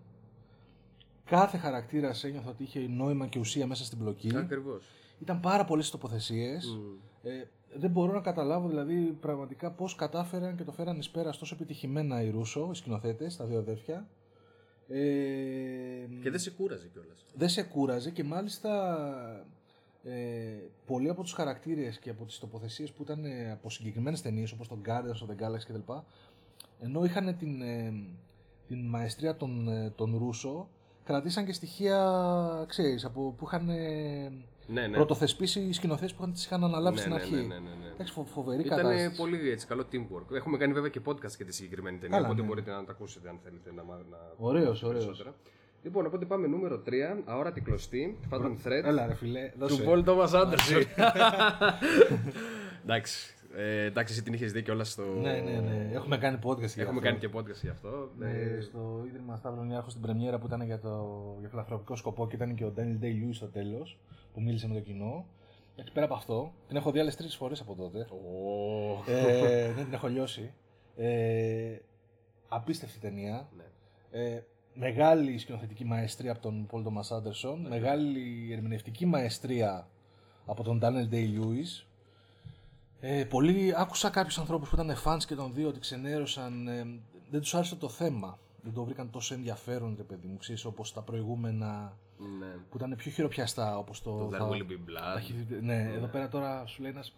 [1.26, 4.36] Κάθε χαρακτήρας ένιωθα ότι είχε νόημα και ουσία μέσα στην πλοκή.
[4.38, 4.84] Ακριβώς.
[5.20, 6.80] Ήταν πάρα πολλές τοποθεσίες.
[7.24, 7.44] Ε,
[7.76, 12.22] δεν μπορώ να καταλάβω δηλαδή πραγματικά πώς κατάφεραν και το φέραν εις πέρας τόσο επιτυχημένα
[12.24, 14.08] οι Ρούσο, οι σκηνοθέτες, τα δύο αδέρφια.
[14.88, 14.98] Ε,
[16.22, 17.26] Και δεν σε κούραζε κιόλας.
[17.34, 19.46] δεν σε κούραζε και μάλιστα
[20.04, 20.14] ε,
[20.86, 24.68] πολλοί από τους χαρακτήρες και από τις τοποθεσίες που ήταν ε, από συγκεκριμένες ταινίες όπως
[24.68, 25.92] τον Guardians of the Galaxy κτλ.
[26.80, 27.94] Ενώ είχαν την, ε,
[28.68, 30.70] την μαεστρία των, ε, των Ρούσο,
[31.04, 34.32] κρατήσαν και στοιχεία, ξέρεις, από, που είχαν ε,
[34.68, 34.96] Ναι, ναι.
[34.96, 37.34] πρωτοθεσπίσει οι σκηνοθέτες που είχαν, τις είχαν αναλάβει ναι, στην ναι, αρχή.
[37.34, 37.88] ναι, ναι, ναι, ναι.
[37.94, 39.18] Εντάξει, φο- φοβερή Ήταν κατάσταση.
[39.18, 40.32] πολύ έτσι, καλό teamwork.
[40.36, 42.48] Έχουμε κάνει βέβαια και podcast για τη συγκεκριμένη ταινία, Καλά, οπότε ναι.
[42.48, 44.08] μπορείτε να τα ακούσετε αν θέλετε να μάθετε.
[44.38, 45.06] Ωραίος, ωραίος.
[45.06, 45.36] περισσότερα.
[45.84, 46.92] Λοιπόν, οπότε πάμε νούμερο 3,
[47.26, 48.84] αόρατη κλωστή, Phantom Thread.
[48.84, 49.84] Έλα ρε φιλέ, Του δώσε.
[49.88, 50.84] Paul Thomas Anderson.
[52.84, 53.36] εντάξει.
[53.56, 55.04] Ε, εντάξει, εσύ την είχες δει κιόλας στο.
[55.04, 55.90] Ναι, ναι, ναι.
[55.94, 57.00] Έχουμε κάνει podcast για Έχουμε αυτό.
[57.02, 58.10] κάνει και podcast γι' αυτό.
[58.22, 62.28] Ε, Ε, στο Ίδρυμα Σταύρων Ιάρχο στην πρεμιέρα που ήταν για, το, για φιλανθρωπικό σκοπό
[62.28, 64.00] και ήταν και ο Daniel Day-Lewis στο τέλος
[64.34, 65.26] που μίλησε με το κοινό.
[65.76, 68.00] Έτσι πέρα από αυτό, την έχω δει άλλες τρεις φορές από τότε.
[68.00, 70.54] ω, ε, δεν την έχω λιώσει.
[70.96, 71.76] Ε,
[72.48, 73.48] απίστευτη ταινία.
[73.58, 73.64] ναι.
[74.22, 77.58] Ε, μεγάλη σκηνοθετική μαεστρία από τον Paul Thomas Anderson.
[77.70, 79.88] Μεγάλη ερμηνευτική μαεστρία
[80.46, 81.86] από τον Daniel Day-Lewis.
[83.00, 86.86] Ε, πολλοί, άκουσα κάποιους ανθρώπους που ήταν fans και των δύο ότι ξενέρωσαν, ε,
[87.30, 88.40] δεν τους άρεσε το θέμα.
[88.64, 91.98] Δεν το βρήκαν τόσο ενδιαφέρον, ρε παιδί μου, ξέρεις, όπως τα προηγούμενα
[92.40, 92.46] ναι.
[92.70, 94.18] που ήταν πιο χειροπιαστά, όπως το...
[94.18, 95.18] Το θα- There Will Be τα Blood.
[95.18, 97.14] έχει- ναι, εδώ πέρα τώρα σου λέει ένας,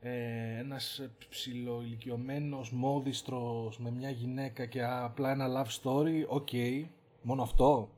[0.00, 6.48] ε, ένας ψιλοηλικιωμένος μόδιστρος με μια γυναίκα και απλά ένα love story, OK,
[7.22, 7.90] μόνο αυτό.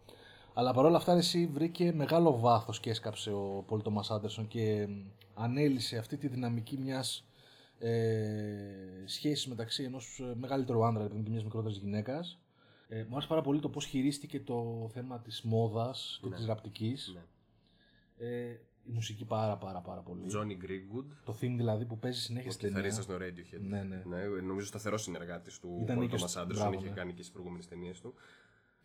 [0.55, 4.93] Αλλά παρόλα αυτά εκεί βρήκε μεγάλο βάθος και έσκαψε ο Πολ Τόμας Άντερσον και μ,
[5.35, 7.27] ανέλυσε αυτή τη δυναμική μιας
[7.79, 7.93] ε,
[9.05, 12.39] σχέσης μεταξύ ενός ε, μεγαλύτερου άντρα και μιας μικρότερης γυναίκας.
[12.89, 16.37] Ε, μου άρεσε πάρα πολύ το πώς χειρίστηκε το θέμα της μόδας και Ναι.
[16.37, 17.15] της ραπτικής.
[18.19, 18.27] Ναι.
[18.29, 20.21] Ε, η μουσική πάρα πάρα πάρα πολύ.
[20.35, 21.05] Johnny Greenwood.
[21.25, 22.89] Το theme δηλαδή που παίζει συνέχεια Ο στην ταινία.
[22.91, 23.61] κιθαρίστας στο Radiohead.
[23.69, 24.41] Ναι, ναι.
[24.47, 26.47] νομίζω σταθερός συνεργάτης του Ήταν Paul και Thomas στο- Anderson.
[26.55, 26.95] μπράβο, Είχε ναι.
[26.95, 28.15] κάνει και στι προηγούμενες ταινίες του.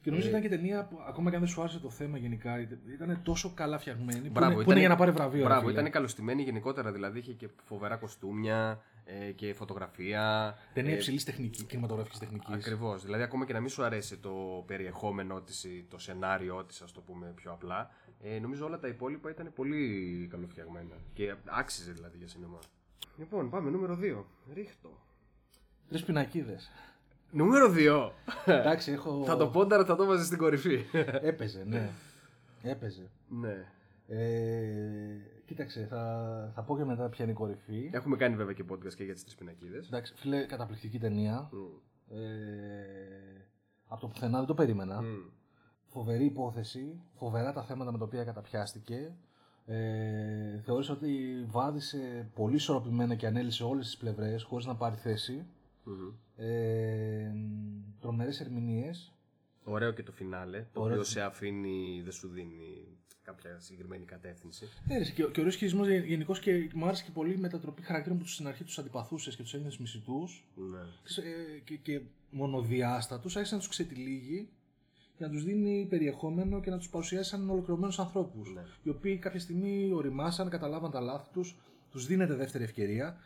[0.02, 2.60] Και νομίζω ήταν και ταινία που ακόμα και αν δεν σου άρεσε το θέμα γενικά,
[2.94, 4.22] ήταν τόσο καλά φτιαγμένη.
[4.28, 5.42] που, Μπράβο, είναι, που ήτανε- είναι για να πάρει βραβείο.
[5.42, 5.80] ρε Μπράβο, φίλε.
[5.80, 6.92] ήταν καλωστημένη γενικότερα.
[6.92, 10.56] Δηλαδή είχε και φοβερά κοστούμια ε, και φωτογραφία.
[10.74, 12.54] Ταινία ε, υψηλής τεχνικής, κινηματογραφικής τεχνικής.
[12.54, 13.04] Ακριβώς.
[13.04, 17.02] Δηλαδή, ακόμα και να μην σου αρέσει το περιεχόμενό της, το σενάριό της, ας το
[17.02, 17.90] πούμε πιο απλά,
[18.22, 20.96] ε, νομίζω όλα τα υπόλοιπα ήταν πολύ καλοφτιαγμένα.
[21.14, 22.60] Και άξιζε δηλαδή για σινεμά.
[23.18, 24.24] Λοιπόν, πάμε νούμερο 2.
[24.54, 24.90] Ρίχτω.
[25.90, 26.72] Τρεις πινακίδες.
[27.32, 28.12] Νούμερο 2.
[28.46, 29.24] Εντάξει, έχω.
[29.26, 30.86] θα το πόνταρα, θα το βάζεις στην κορυφή.
[31.22, 31.90] Έπαιζε, ναι.
[32.62, 33.10] Έπαιζε.
[33.28, 33.66] ναι.
[34.08, 37.90] Ε, κοίταξε, θα, θα πω και μετά ποια είναι η κορυφή.
[37.94, 39.88] Έχουμε κάνει βέβαια και podcast και για τις τρεις πινακίδες.
[39.88, 41.50] Εντάξει, φίλε, καταπληκτική ταινία.
[42.10, 42.18] Ε,
[43.88, 45.02] από το πουθενά δεν το περίμενα.
[45.86, 49.16] Φοβερή υπόθεση, φοβερά τα θέματα με τα οποία καταπιάστηκε.
[49.66, 55.46] Ε, θεώρησα ότι βάδισε πολύ ισορροπημένα και ανέλησε όλες τις πλευρές χωρίς να πάρει θέση.
[56.36, 57.32] Ε,
[58.00, 59.17] τρομερές ερμηνείες.
[59.70, 60.94] Ωραίο και το φινάλε, το Ωραίο.
[60.94, 64.70] οποίο σε αφήνει, δεν σου δίνει κάποια συγκεκριμένη κατεύθυνση.
[64.88, 68.18] Ναι, ρε, και, και ωραίος χειρισμός γενικώς και μου άρεσε και πολύ η μετατροπή χαρακτήρων
[68.18, 70.48] που τους στην αρχή τους αντιπαθούσες και τους ένιωσες μισητούς.
[70.56, 70.80] Ναι.
[71.24, 74.50] Ε, και, και μονοδιάστατους, άρχισε να τους ξετυλίγει
[75.18, 78.54] και να τους δίνει περιεχόμενο και να τους παρουσιάσει σαν ολοκληρωμένους ανθρώπους.
[78.54, 78.62] Ναι.
[78.84, 81.56] Οι οποίοι κάποια στιγμή οριμάσαν, καταλάβαν τα λάθη τους,
[81.92, 83.18] τους δίνεται δεύτερη ευκαιρία.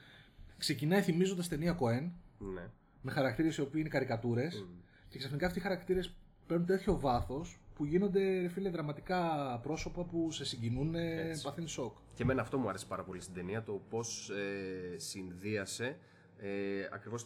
[0.58, 2.70] Ξεκινάει θυμίζοντας ταινία Cohen, ναι.
[3.02, 4.66] με χαρακτήρες οι οποίοι είναι καρικατούρες
[5.10, 6.16] και ξαφνικά αυτοί οι χαρακτήρες
[6.52, 9.20] παίρνουν τέτοιο βάθος που γίνονται ρε φίλε δραματικά
[9.64, 11.44] πρόσωπα που σε συγκινούν, Έτσι.
[11.44, 11.98] παθαίνεις σοκ.
[12.14, 15.98] Και εμένα αυτό μου άρεσε πάρα πολύ στην ταινία, το πώς ε, συνδύασε
[16.38, 16.50] Ε,
[16.94, 17.26] Ακριβώς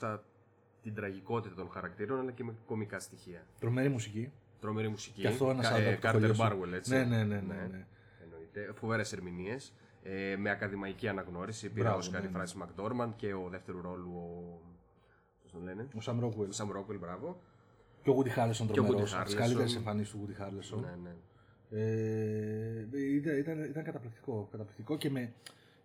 [0.82, 3.46] την τραγικότητα των χαρακτήρων αλλά και με κομικά στοιχεία.
[3.60, 4.32] Τρομερή μουσική.
[4.60, 5.22] Τρομερή μουσική.
[5.22, 6.92] Και αυτό ένας ε, Κάρτερ Μπάρουελ, έτσι.
[6.92, 7.24] Ναι, ναι, ναι.
[7.24, 7.86] ναι, ναι.
[8.24, 8.74] Εννοείται.
[8.74, 9.74] Φοβερές ερμηνείες.
[10.04, 11.70] Ε, με ακαδημαϊκή αναγνώριση.
[11.69, 14.60] Πήρε Όσκαρ η Φράνσις Μακντόρμαντ και ο δευτέρου ρόλου ο.
[15.42, 16.50] Πώς τον λένε; Ο Σαμ Ρόκουελ.
[16.50, 17.42] Ο Σαμ Ρόκουελ, μπράβο.
[18.06, 19.22] Και ο Γούντι Χάρελσον τρομερός.
[19.26, 20.80] Τις καλύτερες εμφανίσεις του Γούντι Χάρελσον.
[20.80, 21.15] Ναι, ναι.
[21.70, 25.34] Ε, ήταν, ήταν, ήταν καταπληκτικό, καταπληκτικό και με,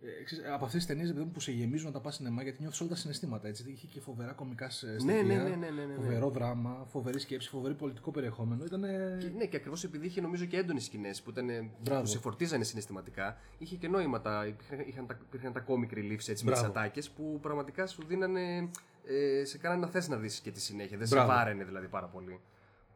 [0.01, 2.89] ε, από αυτές τις ταινίες που σε γεμίζουν να τα πας σινεμά γιατί νιώθεις όλα
[2.89, 3.47] τα συναισθήματα.
[3.47, 3.71] Έτσι.
[3.71, 4.97] Είχε και φοβερά κομικά στοιχεία.
[5.05, 5.93] Ναι, ναι, ναι, ναι, ναι, ναι.
[5.93, 8.63] Φοβερό δράμα, φοβερή σκέψη, φοβερή πολιτικό περιεχόμενο.
[8.65, 9.17] Ήτανε...
[9.19, 12.63] Και, ναι, και ακριβώς επειδή είχε νομίζω και έντονες σκηνές που, ήταν, που σε φορτίζανε
[12.63, 14.21] συναισθηματικά, είχε και νόημα.
[14.21, 18.03] Τα, υπήρχαν, είχαν, τα, υπήρχαν τα comic reliefs έτσι, με τις ατάκες που πραγματικά σου
[18.07, 18.69] δίνανε.
[19.05, 20.97] Ε, σε κάνανε να θες να δεις και τη συνέχεια.
[20.97, 21.31] Δεν Μπράβο.
[21.31, 22.39] σε βάραινε δηλαδή πάρα πολύ.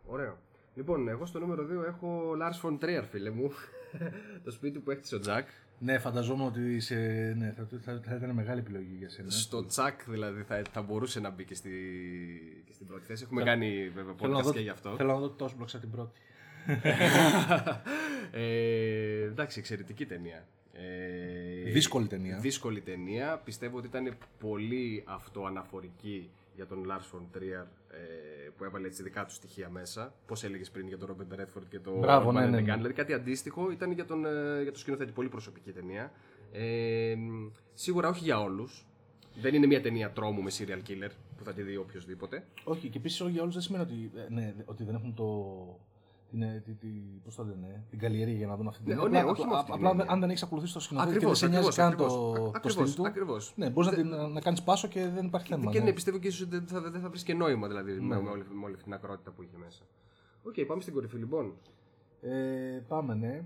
[0.05, 0.37] Ωραίο.
[0.75, 3.51] Λοιπόν, εγώ στο νούμερο 2 έχω Lars von Trier, φίλε μου.
[4.43, 5.47] το σπίτι που έκτισε ο Τζακ.
[5.79, 6.95] Ναι, φανταζόμουν ότι είσαι,
[7.37, 9.29] ναι, θα, θα, θα, ήταν μεγάλη επιλογή για σένα.
[9.29, 11.71] Στο τσακ δηλαδή θα, θα μπορούσε να μπει και, στη,
[12.65, 13.23] και στην πρώτη θέση.
[13.23, 14.95] Έχουμε κάνει βέβαια podcast και γι' αυτό.
[14.95, 16.19] Θέλω να δω τόσο μπλοκ την πρώτη.
[18.31, 20.47] ε, εντάξει, εξαιρετική ταινία.
[20.73, 22.37] Ε, δύσκολη ταινία.
[22.37, 23.41] Δύσκολη ταινία.
[23.43, 29.25] Πιστεύω ότι ήταν πολύ αυτοαναφορική για τον Lars von Trier ε, που έβαλε έτσι δικά
[29.25, 30.13] του στοιχεία μέσα.
[30.25, 32.73] Πώς έλεγες πριν για τον Robert Redford και τον Μπράβο, ναι, ναι, ναι.
[32.75, 35.11] Δηλαδή κάτι αντίστοιχο ήταν για τον, ε, για τον σκηνοθέτη.
[35.11, 36.11] Πολύ προσωπική ταινία.
[36.51, 37.15] Ε,
[37.73, 38.85] σίγουρα όχι για όλους.
[39.41, 42.45] Δεν είναι μια ταινία τρόμου με serial killer που θα τη δει οποιοδήποτε.
[42.63, 45.25] Όχι, και επίσης όχι για όλους δεν σημαίνει ότι, ε, ναι, ότι δεν έχουν το,
[46.29, 46.87] την, τη, τη,
[47.23, 49.93] πώς το λένε, την καλλιέργεια για να δουν αυτή την ναι, ναι, όχι απλά, απλά
[49.93, 50.03] ναι.
[50.07, 53.05] αν δεν έχεις ακολουθήσει το σκηνοθέτη και δεν σε νοιάζει καν το, το στυλ του.
[53.05, 53.53] Ακριβώς.
[53.55, 55.71] Ναι, μπορείς να, να κάνεις πάσο και δεν υπάρχει θέμα.
[55.71, 58.21] Και ναι, πιστεύω και ίσως ότι δεν θα, δεν θα βρεις και νόημα δηλαδή, ναι.
[58.21, 59.83] με, όλη, με όλη αυτή την ακρότητα που είχε μέσα.
[60.43, 61.53] OK, okay, πάμε στην κορυφή λοιπόν.
[62.21, 63.43] Ε, πάμε, ναι.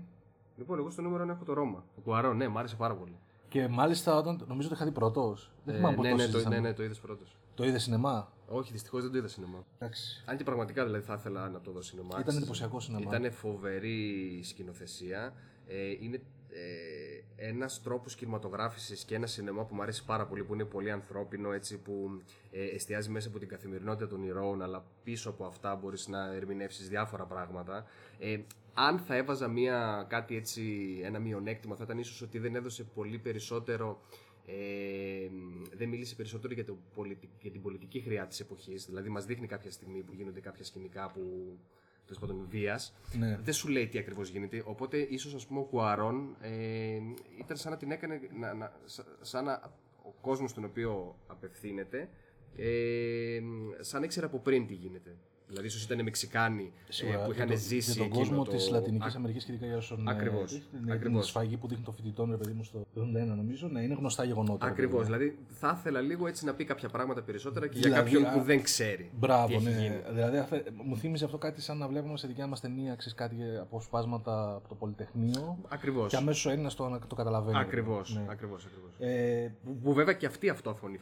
[0.56, 1.84] Λοιπόν, εγώ στο νούμερο έχω το Ρώμα.
[1.94, 3.18] Το Κουαρό, ναι, μου άρεσε πάρα πολύ.
[3.48, 4.44] Και μάλιστα όταν.
[4.48, 5.52] Νομίζω ότι είχα δει πρώτος.
[5.66, 7.36] Ε, ναι, ναι, το, ναι, ναι, το είδες πρώτος.
[7.54, 9.66] Το είδες σινεμά; Όχι, δυστυχώς δεν το είδα σινεμά.
[9.78, 10.22] Εντάξει.
[10.26, 12.18] Αν και πραγματικά δηλαδή θα ήθελα να το δω σινεμά.
[12.20, 13.16] Ήταν εντυπωσιακό σινεμά.
[13.16, 15.34] Ήταν φοβερή σκηνοθεσία.
[15.66, 16.20] Ε, είναι
[16.52, 20.90] ε, ένας τρόπος κινηματογράφησης και ένα σινεμά που μου αρέσει πάρα πολύ, που είναι πολύ
[20.90, 25.74] ανθρώπινο, έτσι, που ε, εστιάζει μέσα από την καθημερινότητα των ηρώων, αλλά πίσω από αυτά
[25.74, 27.86] μπορείς να ερμηνεύσεις διάφορα πράγματα.
[28.18, 28.38] Ε,
[28.74, 30.62] αν θα έβαζα μια, κάτι έτσι,
[31.04, 34.00] ένα μειονέκτημα, θα ήταν ίσως ότι δεν έδωσε πολύ περισσότερο
[34.50, 35.28] ε,
[35.76, 36.76] δεν μίλησε περισσότερο για, το
[37.40, 38.86] για την πολιτική χρειά της εποχής.
[38.86, 41.56] Δηλαδή, μας δείχνει κάποια στιγμή που γίνονται κάποια σκηνικά που
[42.04, 42.94] τέλος πάντων βίας.
[43.18, 43.38] Ναι.
[43.42, 44.62] Δεν σου λέει τι ακριβώς γίνεται.
[44.66, 47.00] Οπότε, ίσως ας πούμε, ο Κουαρών ε,
[47.38, 48.20] ήταν σαν να την έκανε.
[48.38, 48.72] Να, να,
[49.20, 52.08] σαν να ο κόσμος στον οποίο απευθύνεται,
[52.56, 53.40] ε,
[53.80, 55.16] σαν να ήξερε από πριν τι γίνεται.
[55.50, 56.72] Δηλαδή, ίσως ήταν Μεξικάνοι
[57.12, 57.92] ε, που είχαν ζήσει.
[57.92, 58.50] Για τον κόσμο το...
[58.50, 60.08] της Λατινικής Αμερικής και ειδικά για όσων.
[60.08, 60.62] Ακριβώς.
[60.88, 63.94] Ε, την σφαγή που δείχνει το φοιτητών, ρε παιδί μου, στο 1991 νομίζω, να είναι
[63.94, 64.66] γνωστά γεγονότα.
[64.66, 65.04] Ακριβώς.
[65.04, 68.44] Δηλαδή, θα ήθελα λίγο έτσι να πει κάποια πράγματα περισσότερα και δηλαδή, για κάποιον που
[68.46, 69.10] δεν ξέρει.
[69.18, 70.02] Μπράβο, τι ναι.
[70.12, 70.44] Δηλαδή,
[70.84, 74.68] μου θύμιζε αυτό κάτι σαν να βλέπουμε σε δικιά μας ταινία ξέρεις κάτι αποσπάσματα από
[74.68, 75.58] το Πολυτεχνείο.
[75.68, 76.10] Ακριβώς.
[76.10, 77.58] Και αμέσως ο Έλληνα το, το καταλαβαίνει.
[77.58, 78.14] Ακριβώς.
[78.14, 78.24] Ναι.
[78.28, 78.66] Ακριβώς,
[78.98, 79.48] Ε,
[79.82, 80.52] που βέβαια και αυτή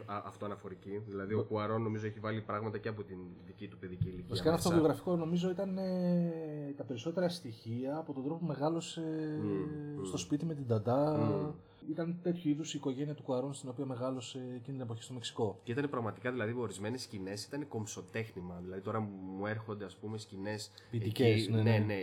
[0.06, 1.02] αυτοαναφορική.
[1.08, 4.37] Δηλαδή, ο Κουαρόν νομίζω έχει βάλει πράγματα και από την δική του παιδική ηλικία.
[4.38, 9.02] Βασικά αυτό το βιογραφικό νομίζω ήταν ε, τα περισσότερα στοιχεία από τον τρόπο που μεγάλωσε
[9.42, 11.30] mm, στο σπίτι με την Ταντά.
[11.48, 11.52] Mm.
[11.90, 15.60] Ήταν τέτοιου είδους η οικογένεια του Κουαρών στην οποία μεγάλωσε εκείνη την εποχή στο Μεξικό.
[15.62, 18.60] Και ήταν πραγματικά δηλαδή ορισμένες σκηνές ήταν κομψοτέχνημα.
[18.64, 20.70] Δηλαδή τώρα μου έρχονται ας πούμε σκηνές.
[20.90, 21.48] Ποιητικές.
[21.48, 21.96] Ναι, ναι, ναι,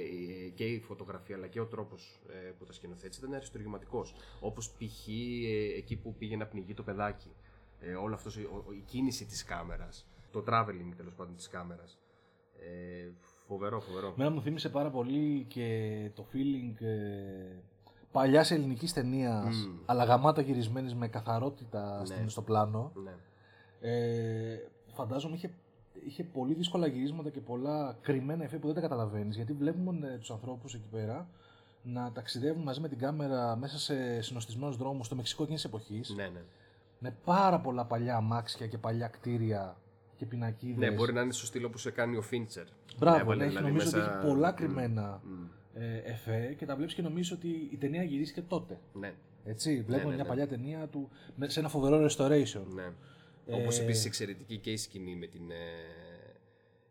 [0.55, 4.05] και η φωτογραφία αλλά και ο τρόπος ε, που τα σκηνοθέτησε ήταν αριστουργηματικό.
[4.39, 5.07] Όπως π.χ.
[5.07, 7.31] Ε, εκεί που πήγε να πνιγεί το παιδάκι.
[7.79, 10.07] Ε, όλο αυτός η κίνηση της κάμερας.
[10.31, 11.99] Το traveling τέλος πάντων της κάμερας.
[12.59, 13.09] Ε,
[13.47, 14.13] φοβερό, φοβερό.
[14.15, 17.55] Μένα μου θύμισε πάρα πολύ και το feeling ε,
[18.11, 19.79] παλιάς ελληνικής ταινίας, mm.
[19.85, 22.27] αλλά γαμάτα γυρισμένης με καθαρότητα ναι.
[22.27, 22.91] στο πλάνο.
[23.03, 23.13] Ναι.
[23.79, 24.57] Ε,
[24.93, 25.51] φαντάζομαι είχε,
[26.05, 29.35] είχε πολύ δύσκολα γυρίσματα και πολλά κρυμμένα εφέ που δεν τα καταλαβαίνεις.
[29.35, 31.27] Γιατί βλέπουμε ε, τους ανθρώπους εκεί πέρα
[31.83, 36.09] να ταξιδεύουν μαζί με την κάμερα μέσα σε συνοστισμένους δρόμους στο Μεξικό εκείνης εποχής.
[36.15, 36.41] Ναι, ναι.
[36.99, 39.77] Με πάρα πολλά παλιά αμάξια και παλιά κτίρια
[40.15, 40.77] και πινακίδες.
[40.77, 42.65] Ναι, μπορεί να είναι στο στήλο που σε κάνει ο Φίντσερ.
[42.97, 43.97] Μπράβο, ναι, δηλαδή νομίζω μέσα...
[43.97, 45.47] ότι έχει πολλά κρυμμένα mm.
[45.73, 48.79] ε, εφέ και τα βλέπεις και νομίζει ότι η ταινία γυρίστηκε τότε.
[48.93, 49.13] Ναι.
[49.45, 50.29] Έτσι, βλέπουμε ναι, ναι, μια ναι.
[50.29, 51.09] παλιά ταινία του
[51.45, 52.63] σε ένα φοβερό restoration.
[52.73, 52.91] Ναι.
[53.45, 55.51] Ε, Όπω επίσης εξαιρετική και η σκηνή με την.
[55.51, 55.55] Ε,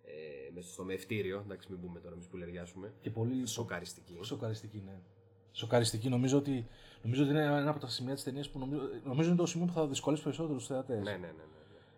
[0.05, 2.93] ε, μέσα στο μευτήριο, εντάξει, μην πούμε τώρα, μην σπουλεριάσουμε.
[3.01, 3.47] Και πολύ.
[3.47, 4.19] Σοκαριστική.
[4.21, 5.01] Σοκαριστική, ναι.
[5.53, 6.67] Σοκαριστική, νομίζω ότι,
[7.03, 9.67] νομίζω ότι είναι ένα από τα σημεία της ταινίας που νομίζω, νομίζω είναι το σημείο
[9.67, 11.03] που θα δυσκολεύσει περισσότερο τους θεατές.
[11.03, 11.45] Ναι, ναι, ναι.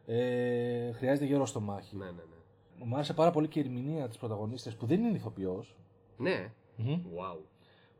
[0.06, 1.96] Ναι ε, χρειάζεται γερό στο μάχη.
[1.96, 2.84] Ναι, ναι, ναι.
[2.84, 5.76] Μου άρεσε πάρα πολύ και η ερμηνεία της πρωταγωνίστριας που δεν είναι ηθοποιός.
[6.16, 6.52] Ναι.
[6.78, 6.90] Mm-hmm.
[6.90, 7.36] Wow.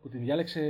[0.01, 0.61] Που που τη διάλεξε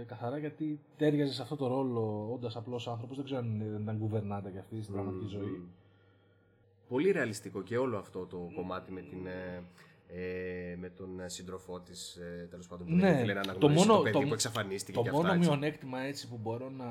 [0.00, 3.16] ε, καθαρά γιατί τέριαζε σε αυτό το ρόλο όντας απλός άνθρωπος.
[3.16, 5.68] Δεν ξέρω αν ήταν κουβερνάτα κι αυτή στην πραγματική ζωή.
[6.88, 9.26] Πολύ ρεαλιστικό και όλο αυτό το κομμάτι με την.
[9.26, 9.62] Ε,
[10.08, 14.02] ε με τον σύντροφό της, ε, τέλος πάντων, που ναι, δεν να το, μόνο, το
[14.02, 14.98] παιδί το, που εξαφανίστηκε.
[14.98, 16.86] Το και μόνο μειονέκτημα έτσι που μπορώ να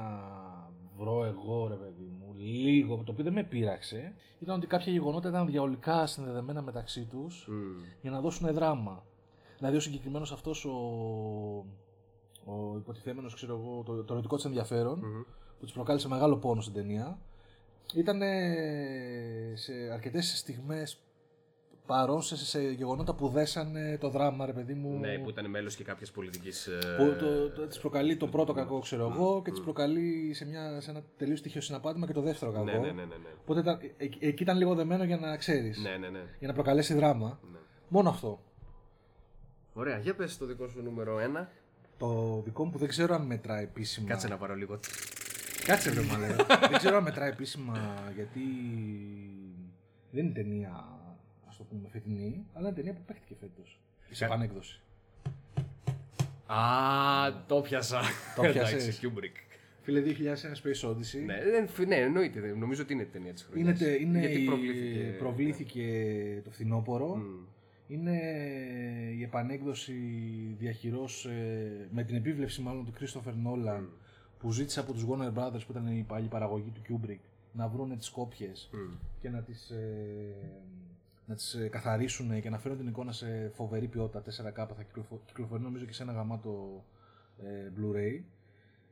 [0.97, 1.94] βρω εγώ, ρε παιδί μου,
[2.37, 7.49] λίγο, το οποίο δεν με πείραξε, ήταν ότι κάποια γεγονότα ήταν διαολικά συνδεδεμένα μεταξύ τους
[8.01, 9.03] για να δώσουν δράμα.
[9.57, 10.75] Δηλαδή ο συγκεκριμένος αυτός ο,
[12.45, 14.99] ο υποτιθέμενος, ξέρω εγώ, το, το ερωτικό της ενδιαφερον
[15.59, 17.19] που της προκάλεσε μεγάλο πόνο στην ταινία,
[17.95, 18.21] ήταν
[19.53, 20.99] σε αρκετές στιγμές
[21.85, 24.99] παρόν σε, γεγονότα που δέσανε το δράμα, ρε παιδί μου.
[24.99, 26.67] Ναι, που ήταν μέλος και κάποιας πολιτικής.
[26.67, 30.45] Ε, που το, το, της προκαλεί το πρώτο κακό, ξέρω εγώ, και της προκαλεί σε,
[30.45, 32.63] μια, σε ένα τελείως τυχαίο συναπάτημα και το δεύτερο κακό.
[32.65, 32.91] Ναι, ναι, ναι.
[32.91, 33.29] ναι, ναι.
[33.41, 35.77] Οπότε ήταν, ε, εκεί ήταν λίγο δεμένο για να ξέρεις.
[35.77, 36.23] Ναι, ναι, ναι.
[36.39, 37.39] Για να προκαλέσει δράμα.
[37.51, 37.57] Ναι.
[37.87, 38.39] Μόνο αυτό.
[39.73, 41.47] Ωραία, για πες το δικό σου νούμερο 1.
[41.97, 44.07] Το δικό μου που δεν ξέρω αν μετράει επίσημα.
[44.07, 44.79] Κάτσε να πάρω λίγο.
[45.65, 46.35] Κάτσε βρε μαλέ.
[46.69, 47.77] δεν ξέρω αν μετράει επίσημα
[48.15, 48.39] γιατί
[50.11, 51.04] δεν είναι ταινία, α το
[51.69, 53.79] πούμε, φετινή, αλλά είναι ταινία που παίχτηκε φέτος.
[54.11, 54.81] Σε επανέκδοση.
[56.45, 56.57] Α,
[57.47, 58.01] το πιάσα.
[58.35, 58.77] Το πιάσα.
[58.77, 59.35] Kubrick.
[59.81, 60.11] Φίλε 2001
[60.63, 61.25] Space Odyssey.
[61.25, 62.39] Ναι, ναι, εννοείται.
[62.39, 63.79] Νομίζω ότι είναι ταινία της χρονιάς.
[63.79, 67.17] Είναι, είναι, Γιατί προβλήθηκε, προβλήθηκε το φθινόπωρο.
[67.17, 67.55] Mm
[67.87, 68.19] είναι
[69.17, 69.93] η επανέκδοση
[70.57, 73.87] διαχειρός ε, με την επίβλεψη μάλλον του Christopher Nolan mm.
[74.39, 77.19] που ζήτησε από τους Warner Brothers που ήταν η παλιή παραγωγή του Kubrick
[77.51, 78.97] να βρουν τις κόπιες mm.
[79.21, 80.35] και να τις, ε,
[81.25, 84.85] να τις ε, καθαρίσουν και να φέρουν την εικόνα σε φοβερή ποιότητα 4K θα
[85.25, 86.83] κυκλοφορεί νομίζω και σε ένα γαμάτο
[87.43, 88.23] ε, Blu-ray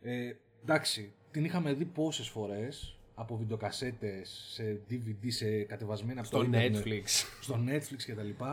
[0.03, 7.03] ε, εντάξει, την είχαμε δει πόσες φορές από βιντεοκασέτες, σε DVD, σε κατεβασμένα στο Netflix.
[7.41, 8.43] στο Netflix κτλ.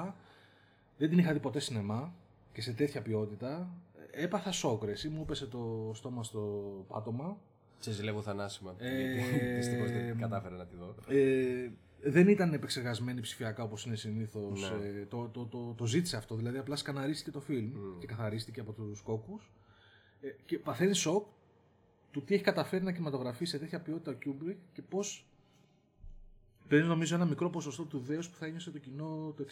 [0.97, 2.15] Δεν την είχα δει ποτέ σινεμά
[2.53, 3.71] και σε τέτοια ποιότητα.
[4.11, 4.93] Έπαθα σόκρε.
[5.11, 7.39] Μου έπεσε το στόμα στο πάτωμα.
[7.79, 8.75] Σε ζηλεύω θανάσιμα.
[8.79, 10.95] Ε, Δυστυχώς δεν κατάφερα να τη δω.
[11.09, 11.71] Ε,
[12.03, 14.71] δεν ήταν επεξεργασμένη ψηφιακά όπως είναι συνήθως.
[14.71, 14.87] Ναι.
[14.87, 16.35] Ε, το, το, το, το, ζήτησε αυτό.
[16.35, 17.99] Δηλαδή απλά σκαναρίστηκε το φιλμ mm.
[17.99, 19.51] και καθαρίστηκε από τους κόκκους.
[20.21, 21.27] Ε, και παθαίνει σοκ
[22.11, 25.31] του τι έχει καταφέρει να κινηματογραφεί σε τέτοια ποιότητα ο Kubrick και πώς
[26.71, 29.45] Παίρνει νομίζω ένα μικρό ποσοστό του δέους που θα ένιωσε το κοινό το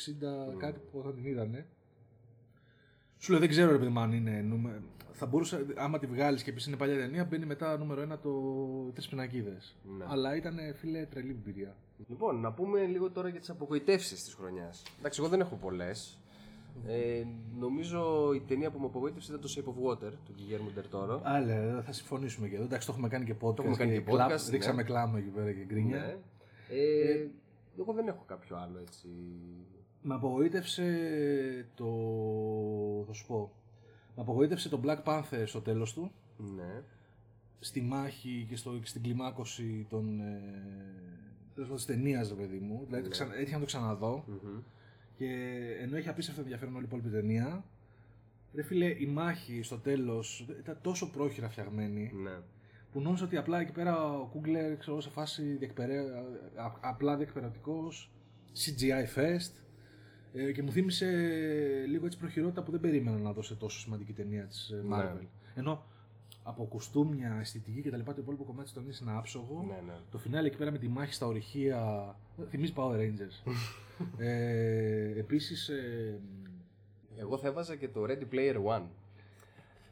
[0.52, 1.66] 60 κάτι που θα την είδανε.
[3.18, 4.82] Σου λέω δεν ξέρω ρε παιδί αν είναι νούμερο.
[5.12, 8.30] Θα μπορούσε, άμα τη βγάλεις και πεις είναι παλιά ταινία, μπαίνει μετά νούμερο ένα το
[8.94, 9.76] Τρεις Πινακίδες.
[9.98, 10.04] Ναι.
[10.08, 11.76] Αλλά ήταν φίλε τρελή εμπειρία.
[12.06, 14.82] Λοιπόν, να πούμε λίγο τώρα για τις απογοητεύσεις της χρονιάς.
[14.98, 16.18] Εντάξει, εγώ δεν έχω πολλές.
[16.86, 17.24] Ε,
[17.58, 21.20] νομίζω η ταινία που με απογοήτευσε ήταν το Shape of Water του Guillermo del Toro.
[21.22, 22.64] Άλλε, θα συμφωνήσουμε και εδώ.
[22.64, 23.54] Εντάξει, το έχουμε κάνει και podcast.
[23.54, 24.44] Το έχουμε κάνει και, podcast.
[24.44, 24.50] Ναι.
[24.50, 25.98] Ρίξαμε κλάμα εκεί πέρα και γκρίνια.
[25.98, 26.16] Ναι.
[26.68, 27.30] Ε, ε,
[27.78, 29.08] εγώ δεν έχω κάποιο άλλο έτσι.
[30.02, 30.86] Με απογοήτευσε
[31.74, 31.84] το.
[33.06, 33.52] θα σου πω.
[34.16, 36.12] Με απογοήτευσε το Black Panther στο τέλος του.
[36.36, 36.82] Ναι.
[37.60, 40.20] Στη μάχη και στο, στην κλιμάκωση των.
[40.20, 41.27] Ε,
[41.74, 42.84] της ταινίας, παιδί μου.
[42.86, 43.34] Δηλαδή ναι.
[43.36, 44.24] έτυχε να το ξαναδω
[45.16, 45.26] Και
[45.80, 47.64] ενώ έχει απίστευτο ενδιαφέρον όλη η υπόλοιπη ταινία,
[48.54, 52.12] ρε φίλε, η μάχη στο τέλος ήταν τόσο πρόχειρα φτιαγμένη.
[52.14, 52.38] Ναι
[52.92, 56.00] που νόμιζα ότι απλά εκεί πέρα ο Κούγκλερ ξέρω, σε φάση διεκπαιρέ,
[56.80, 58.10] απλά διεκπαιρεωτικός,
[58.54, 59.52] CGI Fest
[60.32, 61.06] ε, και μου θύμισε
[61.88, 64.96] λίγο έτσι προχειρότητα που δεν περίμενα να δω σε τόσο σημαντική ταινία της ε, ναι.
[64.96, 65.26] Marvel.
[65.54, 65.84] Ενώ
[66.48, 69.64] από κουστούμια, αισθητική και τα λοιπά το υπόλοιπο κομμάτι τον είναι ένα άψογο.
[69.66, 69.98] Ναι, ναι.
[70.10, 72.14] Το φινάλε εκεί πέρα με τη μάχη στα ορυχεία.
[72.48, 73.52] Θυμίζει Power Rangers.
[74.18, 75.68] ε, Επίσης.
[75.68, 76.20] Ε,
[77.16, 78.86] Εγώ θα έβαζα και το Ready Player One.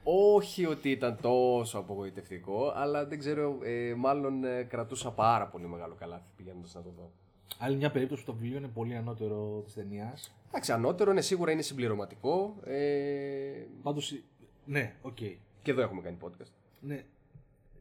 [0.05, 5.95] Όχι ότι ήταν τόσο απογοητευτικό, αλλά δεν ξέρω, ε, μάλλον ε, κρατούσα πάρα πολύ μεγάλο
[5.95, 7.11] καλάθι πηγαίνοντας να το δω.
[7.59, 10.35] Άλλη μια περίπτωση που το βιβλίο είναι πολύ ανώτερο της ταινίας.
[10.49, 12.57] Εντάξει, ανώτερο είναι σίγουρα είναι συμπληρωματικό.
[12.64, 13.66] Ε...
[13.83, 14.23] Πάντως.
[14.64, 15.17] Ναι, OK.
[15.21, 15.37] Okay.
[15.67, 16.51] Και εδώ έχουμε κάνει podcast.
[16.81, 17.05] Ναι,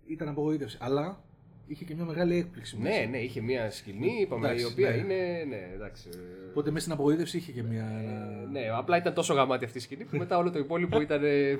[0.05, 0.77] ήταν απογοήτευση.
[0.81, 1.23] Αλλά
[1.67, 2.81] είχε και μια μεγάλη έκπληξη.
[2.81, 4.95] Ναι, ναι, είχε μια σκηνή, είπαμε, η οποία ναι.
[4.95, 5.43] είναι.
[5.47, 6.09] Ναι, εντάξει.
[6.49, 7.85] Οπότε μέσα στην απογοήτευση είχε και μια.
[7.85, 11.23] Ε, ναι, απλά ήταν τόσο γαμάτι αυτή η σκηνή που μετά όλο το υπόλοιπο ήταν.
[11.23, 11.57] Ε,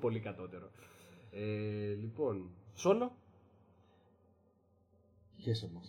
[0.00, 0.70] πολύ κατώτερο.
[1.30, 3.16] Ε, λοιπόν, Σόλο.
[5.36, 5.80] Χαίρεσαι μα.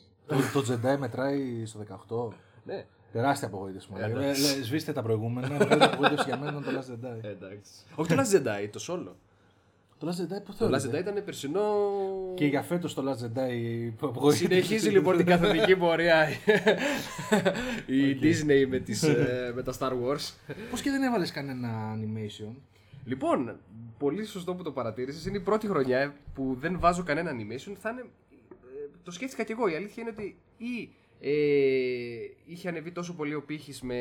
[0.54, 1.86] το Jedi μετράει στο
[2.32, 2.36] 18.
[2.66, 2.86] Ναι.
[3.12, 3.90] Τεράστια απογοήτευση.
[3.96, 5.50] Ε, σβήστε τα προηγούμενα.
[5.58, 7.24] Μεγάλη απογοήτευση για μένα το Last Jedi.
[7.24, 7.72] Εντάξει.
[7.96, 9.29] Όχι το Last Jedi, το Solo.
[10.00, 11.62] Το Last Jedi που Το Last Jedi ήταν περσινό.
[12.36, 13.92] Και για φέτος το Last Jedi.
[14.34, 16.28] Συνεχίζει λοιπόν την καθοδική πορεία
[17.86, 20.34] η Disney με, τις, ε, με τα Star Wars.
[20.70, 22.54] Πώς και δεν έβαλες κανένα animation;
[23.06, 23.60] Λοιπόν,
[23.98, 25.26] πολύ σωστό που το παρατήρησες.
[25.26, 27.74] Είναι η πρώτη χρονιά που δεν βάζω κανένα animation.
[27.80, 28.02] Θα είναι...
[28.02, 29.68] Ε, το σκέφτηκα κι εγώ.
[29.68, 31.32] Η αλήθεια είναι ότι ή ε,
[32.46, 33.96] είχε ανεβεί τόσο πολύ ο πύχης με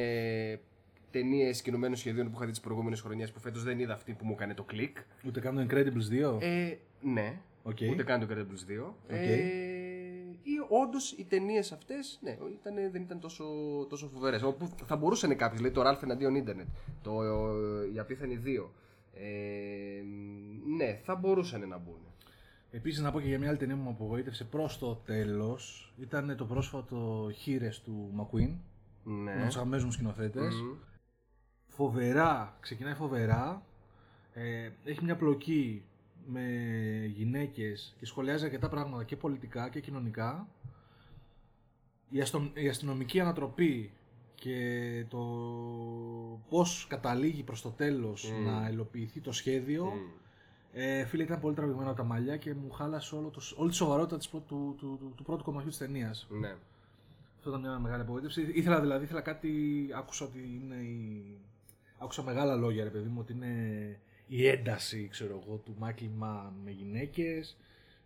[1.10, 4.26] ταινίες κινουμένων σχεδίων που είχα δει τις προηγούμενες χρονιές που φέτος δεν είδα αυτή που
[4.26, 4.96] μου έκανε το κλικ.
[5.26, 6.40] Ούτε καν το Incredibles 2.
[6.40, 7.40] Ε, ναι.
[7.64, 7.90] Okay.
[7.90, 8.86] Ούτε καν το Incredibles 2.
[8.86, 8.92] Okay.
[9.08, 9.68] Ε,
[10.42, 13.44] ή όντως οι ταινίες αυτές ναι, ήταν, δεν ήταν τόσο,
[13.88, 14.42] τόσο φοβερές.
[14.42, 16.66] Όπου θα μπορούσαν κάποιοι, δηλαδή το Ralph εναντίον Ιντερνετ,
[17.02, 17.20] το,
[17.94, 18.68] η Απίθανη 2.
[19.14, 20.02] Ε,
[20.76, 21.98] ναι, θα μπορούσαν να μπουν.
[22.70, 26.36] Επίσης, να πω και για μια άλλη ταινία που μου απογοήτευσε προς το τέλος ήταν
[26.36, 28.50] το πρόσφατο Χείρε του Μακουίν.
[29.04, 29.34] Ναι.
[29.34, 30.54] Με τους αμέσου σκηνοθέτες.
[31.78, 33.62] Φοβερά, ξεκινάει φοβερά.
[34.34, 35.82] Ε, έχει μια πλοκή
[36.26, 36.42] με
[37.14, 40.46] γυναίκες και σχολιάζει αρκετά πράγματα και πολιτικά και κοινωνικά.
[42.10, 43.90] Η, αστο, η αστυνομική ανατροπή
[44.34, 45.18] και το
[46.48, 49.92] πώς καταλήγει προς το τέλος να υλοποιηθεί το σχέδιο
[50.72, 53.76] ε, φίλε ήταν πολύ τραβηγμένο από τα μαλλιά και μου χάλασε όλο το, όλη τη
[53.76, 56.26] σοβαρότητα της, του, του, του, του, πρώτου κομματιού της ταινίας.
[56.30, 56.56] Ναι.
[57.36, 58.50] Αυτό ήταν μια μεγάλη απογοήτευση.
[58.54, 59.50] Ήθελα δηλαδή, ήθελα κάτι,
[59.94, 61.38] άκουσα ότι είναι η...
[61.98, 66.52] Άκουσα μεγάλα λόγια ρε παιδί μου, ότι είναι η ένταση ξέρω εγώ, του Μάικλ Μαν
[66.64, 67.56] με γυναίκες.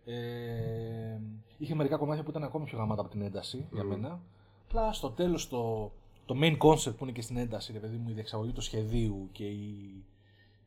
[0.05, 1.19] Ε,
[1.57, 4.19] είχε μερικά κομμάτια που ήταν ακόμα πιο γαμάτα από την ένταση για μένα.
[4.67, 5.91] Απλά στο τέλος το,
[6.25, 9.29] το main concept που είναι και στην ένταση, ρε παιδί μου, η διεξαγωγή του σχεδίου
[9.31, 10.03] και οι,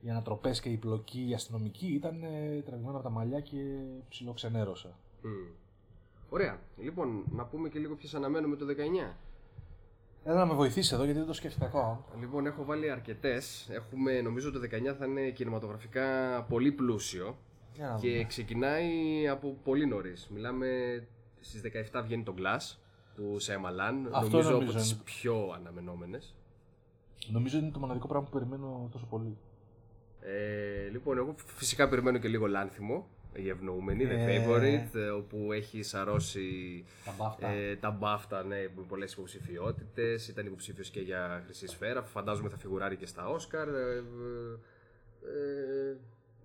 [0.01, 3.59] οι ανατροπές και η πλοκή η αστυνομική ήταν ε, τραβηγμένα από τα μαλλιά και
[4.09, 4.99] ψιλοξενέρωσα.
[5.25, 5.53] Mm.
[6.31, 6.61] Ωραία.
[6.77, 9.15] Λοιπόν, να πούμε και λίγο ποιες αναμένουμε το 19.
[10.29, 12.05] Έλα να με βοηθήσει εδώ γιατί δεν το σκέφτηκα ακόμα.
[12.21, 13.69] Λοιπόν, έχω βάλει αρκετές.
[13.71, 14.61] Έχουμε, νομίζω το
[14.91, 17.37] 19 θα είναι κινηματογραφικά πολύ πλούσιο.
[18.01, 20.29] Και ξεκινάει από πολύ νωρίς.
[20.29, 20.69] Μιλάμε
[21.41, 21.61] στις
[21.93, 22.77] 17 βγαίνει το Glass
[23.15, 24.03] του Σέμα Λαν.
[24.03, 26.35] Νομίζω, νομίζω από τις πιο αναμενόμενες.
[27.27, 29.37] Νομίζω είναι το μοναδικό πράγμα που περιμένω τόσο πολύ.
[30.21, 34.47] Ε, λοιπόν, εγώ φυσικά περιμένω και λίγο λάνθιμο η ευνοούμενη, The ε.
[34.47, 36.85] Favorite, ε, όπου έχει σαρώσει
[37.81, 40.29] τα μπάφτα, ναι, με πολλές υποψηφιότητες.
[40.29, 42.03] Ήταν υποψήφιος και για Χρυσή Σφαίρα.
[42.03, 43.69] Φαντάζομαι θα φιγουράρει και στα Όσκαρ.
[43.69, 44.03] Ε,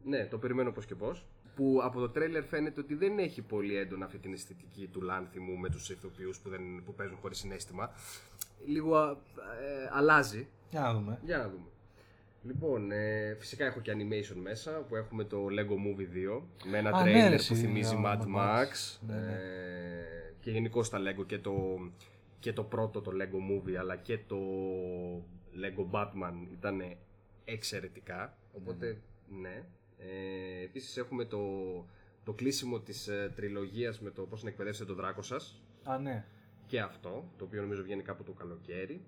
[0.03, 1.25] ναι, το περιμένω πώς και πώς.
[1.55, 5.57] Που από το τρέλερ φαίνεται ότι δεν έχει πολύ έντονα αυτή την αισθητική του Λάνθιμου
[5.57, 6.49] με τους ηθοποιούς που,
[6.85, 7.91] που παίζουν χωρίς συνέστημα.
[8.65, 9.21] Λίγο
[9.91, 10.47] αλλάζει.
[10.69, 11.19] Για να δούμε.
[11.23, 11.70] Για να δούμε.
[12.43, 16.89] Λοιπόν, ε, φυσικά έχω και animation μέσα που έχουμε το Lego Movie 2 με ένα
[16.89, 18.99] Α, trailer ναι, που θυμίζει Mad Max.
[19.07, 19.33] Ναι, ναι.
[19.33, 21.79] Ε, και γενικώ τα Lego και το,
[22.39, 24.37] και το πρώτο το Lego Movie αλλά και το
[25.55, 26.81] Lego Batman ήταν
[27.45, 28.37] εξαιρετικά.
[28.53, 29.01] Οπότε,
[29.41, 29.63] ναι.
[29.97, 31.39] Ε, επίσης έχουμε το,
[32.23, 35.61] το κλείσιμο της ε, τριλογίας με το πώς να εκπαιδεύσετε τον δράκο σας.
[35.83, 36.25] Α, ναι.
[36.65, 39.05] Και αυτό, το οποίο νομίζω βγαίνει κάπου το καλοκαίρι.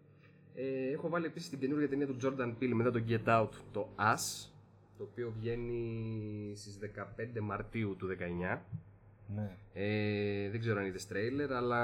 [0.56, 3.90] Ε, έχω βάλει επίσης την καινούργια ταινία του Jordan Peele μετά το Get Out, το
[3.98, 4.50] Us,
[4.98, 8.08] το οποίο βγαίνει στις 15 Μαρτίου του
[8.54, 8.60] 19.
[9.36, 9.58] Ναι.
[9.74, 11.82] Ε, δεν ξέρω αν είδες τρέιλερ, αλλά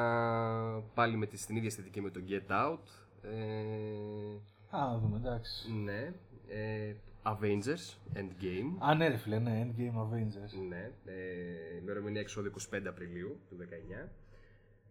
[0.94, 2.86] πάλι με την ίδια αισθητική με το Get Out.
[3.22, 5.72] Ε, Α, δούμε, εντάξει.
[5.72, 6.14] Ναι.
[6.48, 8.76] Ε, Avengers Endgame.
[8.80, 10.68] Α, ναι, ρε φίλε, ναι, Endgame Avengers.
[10.70, 10.92] Ναι.
[11.06, 14.08] Ε, ημερομηνία εξόδου 25 Απριλίου του 19.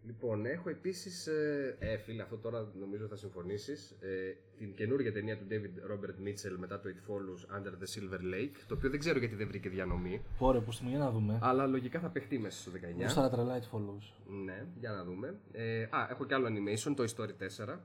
[0.05, 1.27] Λοιπόν, έχω επίσης.
[1.27, 3.95] Ε, ε, φίλε, αυτό τώρα νομίζω θα συμφωνήσεις.
[3.99, 8.33] Ε, την καινούργια ταινία του David Robert Mitchell μετά το It Follows Under the Silver
[8.33, 8.55] Lake.
[8.67, 10.21] Το οποίο δεν ξέρω γιατί δεν βρήκε διανομή.
[10.37, 11.39] Πόρε, που για να δούμε.
[11.41, 13.01] Αλλά λογικά θα παιχτεί μέσα στο 19.
[13.01, 14.33] Πώς θα τρελά It Follows.
[14.45, 15.35] Ναι, για να δούμε.
[15.51, 17.77] Ε, α, έχω και άλλο animation, το Story 4.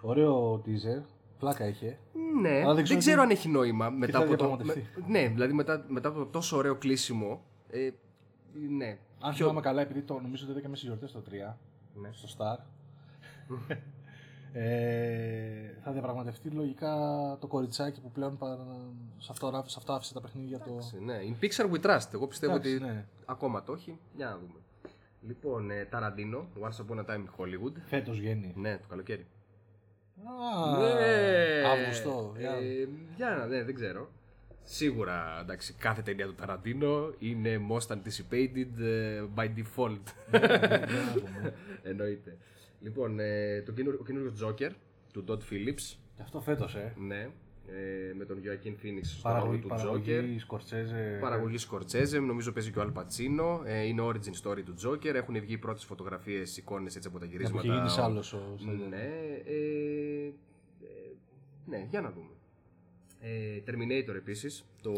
[0.00, 1.02] Ωραίο teaser.
[1.38, 1.98] Πλάκα είχε.
[2.40, 4.58] Ναι, δεν ξέρω, δεν ξέρω αν έχει νόημα μετά από το.
[4.62, 4.74] Με,
[5.08, 7.44] ναι, δηλαδή μετά, μετά από το τόσο ωραίο κλείσιμο.
[7.70, 7.90] Ε,
[8.76, 9.46] ναι, αν πιο...
[9.46, 11.54] θυμάμαι καλά, επειδή το νομίζω ότι μέσα στις γιορτές το 3,
[11.94, 12.10] ναι.
[12.12, 12.58] στο Star,
[14.58, 16.96] ε, θα διαπραγματευτεί λογικά
[17.40, 18.38] το κοριτσάκι που πλέον
[19.18, 20.78] σε, αυτό, σε αυτό άφησε τα παιχνίδια το.
[21.04, 22.12] Ναι, in Pixar we trust.
[22.12, 23.06] Εγώ πιστεύω ότι ναι.
[23.24, 23.98] ακόμα το έχει.
[24.16, 24.60] Για να δούμε.
[25.26, 27.72] Λοιπόν, ε, Ταραντίνο, Once Upon a Time in Hollywood.
[27.86, 28.52] Φέτος βγαίνει.
[28.56, 29.26] Ναι, το καλοκαίρι.
[30.24, 31.68] Α, ναι.
[31.68, 32.34] Αύγουστο.
[32.38, 34.08] Ε, για να, ναι, δεν ξέρω.
[34.68, 39.98] Σίγουρα εντάξει, κάθε ταινία του Ταραντίνο είναι most anticipated ε, by default.
[40.30, 40.46] Ναι, ναι,
[41.42, 41.52] ναι,
[41.82, 42.36] Εννοείται.
[42.80, 44.70] Λοιπόν, ε, το ο καινούριο Joker
[45.12, 45.96] του Todd Phillips.
[46.16, 46.94] Και αυτό φέτος, ε.
[46.98, 47.28] Ναι.
[47.68, 50.40] Ε, με τον Joaquin Phoenix στο ρόλο του παραγωγή Joker.
[50.40, 51.18] Σκορτσέζε.
[51.20, 53.62] Παραγωγή Σκορτσέζε, νομίζω παίζει και ο Αλπατσίνο.
[53.64, 55.14] Ε, είναι origin story του Joker.
[55.14, 57.66] Έχουν βγει πρώτες φωτογραφίες, εικόνες από τα γυρίσματα.
[57.66, 58.24] Έχει γίνει άλλο.
[58.88, 59.08] Ναι,
[59.44, 60.32] ε,
[61.66, 62.35] ναι, για να δούμε.
[63.26, 64.92] Ε, Terminator επίσης, το,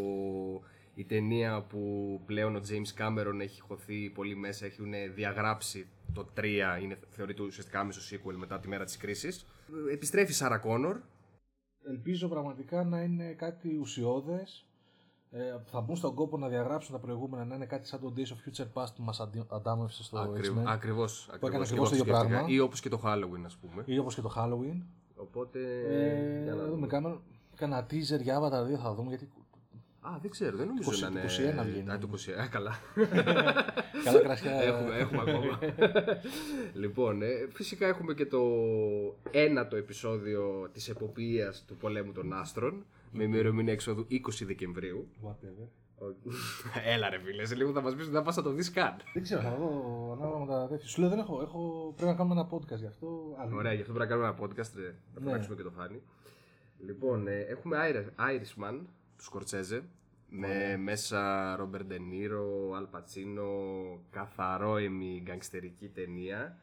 [0.93, 6.43] η ταινία που πλέον ο James Cameron έχει χωθεί πολύ μέσα, έχουν διαγράψει το 3,
[6.81, 9.45] είναι, θεωρείται ουσιαστικά άμεσο sequel μετά τη μέρα της κρίσης.
[9.91, 10.97] Επιστρέφει Σάρα Κόνορ.
[11.87, 14.69] Ελπίζω πραγματικά να είναι κάτι ουσιώδες,
[15.31, 18.19] ε, θα μπουν στον κόπο να διαγράψουν τα προηγούμενα, να είναι κάτι σαν το Days
[18.19, 20.63] of Future Past που μας αντάμευσε στο Ακριβ, X-Men.
[20.65, 22.45] Ακριβώς, ακριβώς, ακριβώς το ίδιο πράγμα.
[22.47, 23.83] Ή όπως και το Halloween ας πούμε.
[23.85, 24.81] Ή όπως και το Halloween.
[25.15, 25.59] Οπότε.
[25.87, 26.87] Ε, για να δούμε.
[26.87, 27.21] Κάνα,
[27.59, 29.29] κάνα teaser για Avatar 2 θα δούμε γιατί.
[30.01, 31.61] Α, δεν ξέρω, δεν νομίζω 20, να είναι.
[31.61, 31.91] 21 βγαίνει.
[31.91, 32.09] Α, το
[32.45, 32.71] 21, καλά.
[34.05, 34.51] Καλά κρασιά.
[34.51, 35.59] έχουμε, έχουμε ακόμα.
[36.81, 38.41] λοιπόν, ε, φυσικά έχουμε και το
[39.31, 45.07] ένατο επεισόδιο της εποπτείας του πολέμου των άστρων με ημερομηνία εξόδου 20 Δεκεμβρίου.
[45.25, 45.67] Whatever.
[46.93, 48.95] Έλα ρε φίλε, σε λίγο θα μας πεις ότι δεν πας να το δεις καν.
[49.13, 49.69] Δεν ξέρω, θα δω
[50.17, 50.87] ανάλογα με τα τέτοια.
[50.87, 53.35] Σου λέω δεν έχω, έχω, πρέπει να κάνουμε ένα podcast γι' αυτό.
[53.39, 53.55] Άλλο.
[53.55, 55.25] Ωραία, γι' αυτό πρέπει να κάνουμε ένα podcast, ε, θα Ναι.
[55.25, 56.01] φωνάξουμε και το φάνη.
[56.85, 58.79] Λοιπόν, ε, έχουμε Irish- Irishman
[59.17, 59.83] του Σκορτσέζε.
[60.31, 63.51] Με μέσα Ρόμπερ Ντενίρο, Αλ Πατσίνο,
[64.09, 66.57] καθαρόεμη γκαγκστερική ταινία.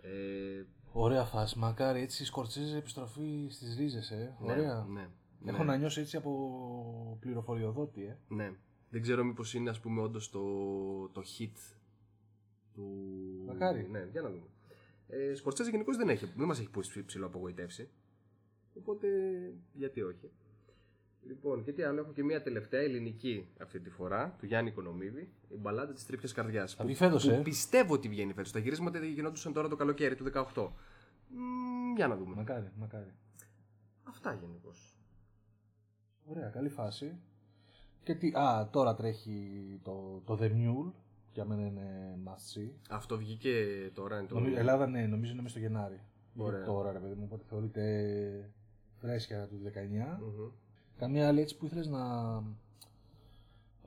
[0.00, 0.62] Ε,
[0.92, 4.34] Ωραία φάση, μακάρι έτσι σκορτσίζει επιστροφή στις ρίζες, ε.
[4.40, 4.86] Ωραία.
[4.90, 5.08] Ναι,
[5.46, 8.16] Έχω ναι, να νιώσει έτσι από πληροφοριοδότη, ε.
[8.28, 8.52] ναι.
[8.90, 10.40] Δεν ξέρω μήπως είναι ας πούμε όντως το,
[11.12, 11.74] το hit
[12.74, 12.82] του...
[13.46, 13.88] Μακάρι.
[13.90, 14.46] Ναι, για να δούμε.
[15.08, 17.88] Ε, Σκορτσέζε γενικώς δεν, έχει, δεν μας έχει πολύ ψηλό απογοητεύσει.
[18.78, 19.08] Οπότε
[19.72, 20.30] γιατί όχι.
[21.26, 25.32] Λοιπόν, και τι άλλο, έχω και μια τελευταία ελληνική αυτή τη φορά, του Γιάννη Οικονομίδη,
[25.48, 26.74] η μπαλάντα της τρίπια καρδιάς.
[26.74, 27.40] Θα βγει φέτος, ε.
[27.44, 28.52] Πιστεύω ότι βγαίνει φέτος.
[28.52, 30.70] Τα γυρίσματα γινόντουσαν τώρα το καλοκαίρι του 18.
[31.28, 32.34] Μ, για να δούμε.
[32.34, 33.12] Μακάρι, μακάρι.
[34.02, 34.98] Αυτά γενικώς.
[36.24, 37.18] Ωραία, καλή φάση.
[38.02, 40.92] Και τι, α, τώρα τρέχει το, το The Mule,
[41.32, 42.70] για μένα είναι must see.
[42.90, 44.18] Αυτό βγήκε τώρα.
[44.18, 44.34] Είναι το...
[44.34, 46.00] Νομι- Ελλάδα, ναι, νομίζω είναι μέσα στο Γενάρη.
[46.36, 46.58] Ωραία.
[46.58, 48.50] Είναι Τώρα, ρε παιδί μου, οπότε θεωρείται
[49.00, 50.18] φρέσκια του 19.
[50.20, 50.50] Μμμ.
[50.98, 52.42] Καμία άλλη έτσι που ήθελες να.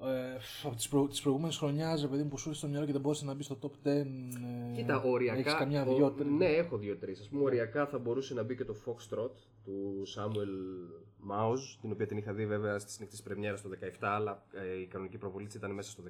[0.02, 1.08] Ε, από τις, προ...
[1.08, 3.34] τις προηγούμενες χρονιάς, ρε παιδί μου, που σου ήρθε στο μυαλό και δεν μπορούσες να
[3.34, 3.90] μπεις στο top 10.
[3.90, 4.06] Ε,
[4.76, 5.40] Κοίτα, οριακά.
[5.40, 6.32] Έχεις καμιά ο- δυο, τρεις.
[6.32, 7.20] Ναι, έχω δύο-τρεις.
[7.26, 9.32] Α πούμε, οριακά θα μπορούσε να μπει και το Foxtrot
[9.64, 10.54] του Samuel
[11.32, 14.80] Maus, την οποία την είχα δει βέβαια στη νύχτα της Πρεμιέρας το 17, αλλά ε,
[14.82, 16.04] η κανονική προβολή της ήταν μέσα στο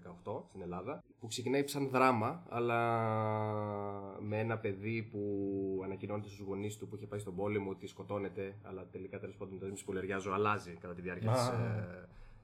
[0.43, 1.03] 18 στην Ελλάδα.
[1.19, 2.79] Που ξεκινάει σαν δράμα, αλλά
[4.21, 5.21] με ένα παιδί που
[5.83, 9.57] ανακοινώνεται στους γονείς του που είχε πάει στον πόλεμο ότι σκοτώνεται, αλλά τελικά τέλος πάντων
[9.59, 11.33] δεν σπολεριάζω, αλλάζει κατά τη διάρκεια Α.
[11.35, 11.47] της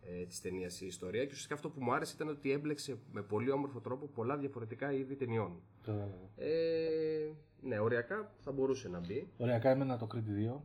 [0.06, 1.20] ε, ε, της ταινίας η ιστορία.
[1.22, 4.92] Και ουσιαστικά αυτό που μου άρεσε ήταν ότι έμπλεξε με πολύ όμορφο τρόπο πολλά διαφορετικά
[4.94, 5.62] είδη ταινιών.
[5.82, 6.14] Κατάλαβα.
[6.36, 7.32] Ε,
[7.62, 9.28] ναι, οριακά θα μπορούσε να μπει.
[9.38, 10.62] Ωραία, για μένα το Creed 2.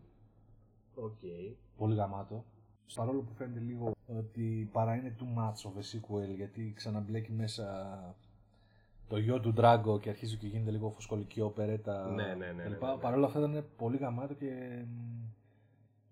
[0.94, 1.18] Οκ.
[1.76, 2.44] Πολύ γαμάτο.
[2.94, 7.64] Παρόλο που φαίνεται λίγο ότι παραείναι too much of a sequel γιατί ξαναμπλέκει μέσα
[9.08, 12.10] το γιο του Ντράγκο και αρχίζει και γίνεται λίγο φωσκολική οπερέτα.
[12.10, 12.82] Ναι, ναι, ναι, ναι, κλπ.
[12.82, 12.96] ναι, ναι.
[13.00, 15.24] Παρ' όλα αυτά ήταν πολύ γαμάτο και μ,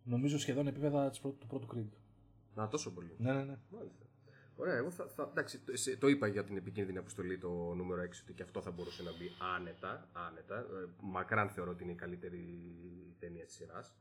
[0.03, 1.97] νομίζω σχεδόν επίπεδα της πρώτου- του πρώτου Creed.
[2.57, 3.14] Να, τόσο πολύ.
[3.18, 3.59] Ναι, ναι, ναι.
[3.70, 4.04] Μάλιστα.
[4.57, 8.02] Ωραία, εγώ θα, θα, εντάξει, το, σε- το είπα για την επικίνδυνη αποστολή το νούμερο
[8.02, 10.09] 6 ότι και αυτό θα μπορούσε να μπει άνετα.
[10.12, 10.59] άνετα.
[10.59, 10.64] Ε,
[11.02, 12.44] μακράν θεωρώ ότι είναι η καλύτερη
[13.18, 13.96] ταινία της σειράς.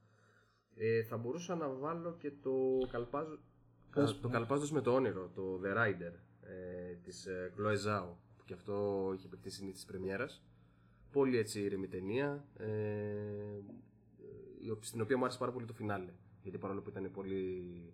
[0.75, 2.53] Ε, θα μπορούσα να βάλω και το
[2.91, 3.27] καλπάζ,
[3.91, 4.33] Πες, κα- το ναι.
[4.33, 9.11] καλπάζοντας με το όνειρο, το The Rider ε, της ε, Chloe Zhao, που και αυτό
[9.15, 10.43] είχε παιχτεί στην της πρεμιέρας.
[11.11, 12.67] Πολύ έτσι ήρεμη ταινία, ε,
[14.61, 16.13] η οποία- στην οποία μου άρεσε πάρα πολύ το φινάλε.
[16.41, 17.93] Γιατί παρόλο που ήταν πολύ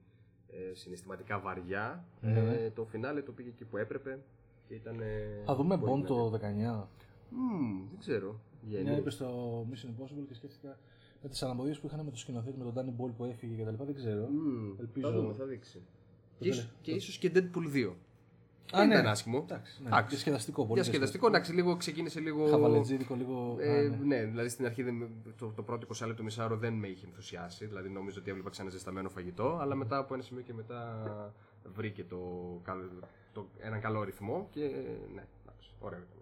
[0.52, 2.54] ε, συναισθηματικά βαριά, Ναι, ναι.
[2.54, 4.20] ε, το φινάλε το πήγε εκεί που έπρεπε
[4.68, 5.00] και ήταν.
[5.00, 6.88] ε, Θα δούμε πολύ Bond το 19.
[7.30, 8.40] Μμμ, δεν ξέρω.
[8.66, 8.84] Βγαίνει.
[8.84, 10.78] Μια είπες στο Mission Impossible και σκέφτηκα
[11.24, 13.64] με τις αναμποδιέ που είχαν με το σκηνοθέτη, με τον Danny Boyle που έφυγε και
[13.64, 13.86] τα λοιπά.
[13.86, 14.28] Δεν ξέρω.
[14.28, 15.78] Μμμ, Ελπίζω- Θα δούμε, θα δείξει.
[16.38, 17.96] Το Και, ίσως, τέλος- και ίσως και Deadpool 2.
[18.76, 18.94] Α, δεν ναι.
[18.94, 19.46] ήταν άσχημο.
[19.50, 19.88] Εντάξει, ναι.
[19.88, 20.10] Εντάξει.
[20.10, 20.82] Διασκεδαστικό πολύ.
[20.82, 22.48] Διασκεδαστικό, εντάξει, λίγο ξεκίνησε λίγο.
[22.48, 23.56] Χαβαλετζίδικο, λίγο.
[23.60, 23.96] Ε, α, ναι.
[24.06, 24.24] ναι.
[24.26, 27.66] δηλαδή στην αρχή δεν, με- το, το πρώτο 20 λεπτό μισάωρο δεν με είχε ενθουσιάσει.
[27.66, 31.04] Δηλαδή νόμιζα ότι έβλεπα ξαναζεσταμένο φαγητό, αλλά μετά από ένα σημείο και μετά
[31.74, 32.20] βρήκε το,
[32.64, 33.04] καλ-
[33.34, 34.60] το, έναν καλό ρυθμό και
[35.14, 36.18] ναι, εντάξει, ωραίο ήταν.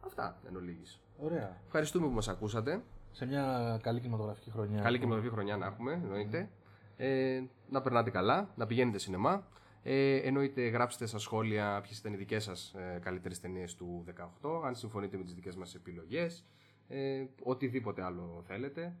[0.00, 1.00] Αυτά εν ολίγης.
[1.18, 1.56] Ωραία.
[1.66, 2.82] Ευχαριστούμε που μας ακούσατε.
[3.12, 4.80] Σε μια καλή κινηματογραφική χρονιά.
[4.82, 6.48] Καλή κινηματογραφική χρονιά να έχουμε, εννοείται.
[6.96, 9.46] Ε, να περνάτε καλά, να πηγαίνετε σινεμά.
[9.82, 14.04] Ε, εννοείται γράψτε στα σχόλια ποιες ήταν οι δικές σας ε, καλύτερες ταινίες του
[14.42, 16.44] 18, αν συμφωνείτε με τις δικές μας επιλογές,
[16.88, 18.96] ε, οτιδήποτε άλλο θέλετε.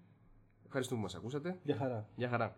[0.64, 1.58] Ευχαριστούμε που μας ακούσατε.
[1.62, 2.08] Για χαρά.
[2.16, 2.56] Γεια χαρά.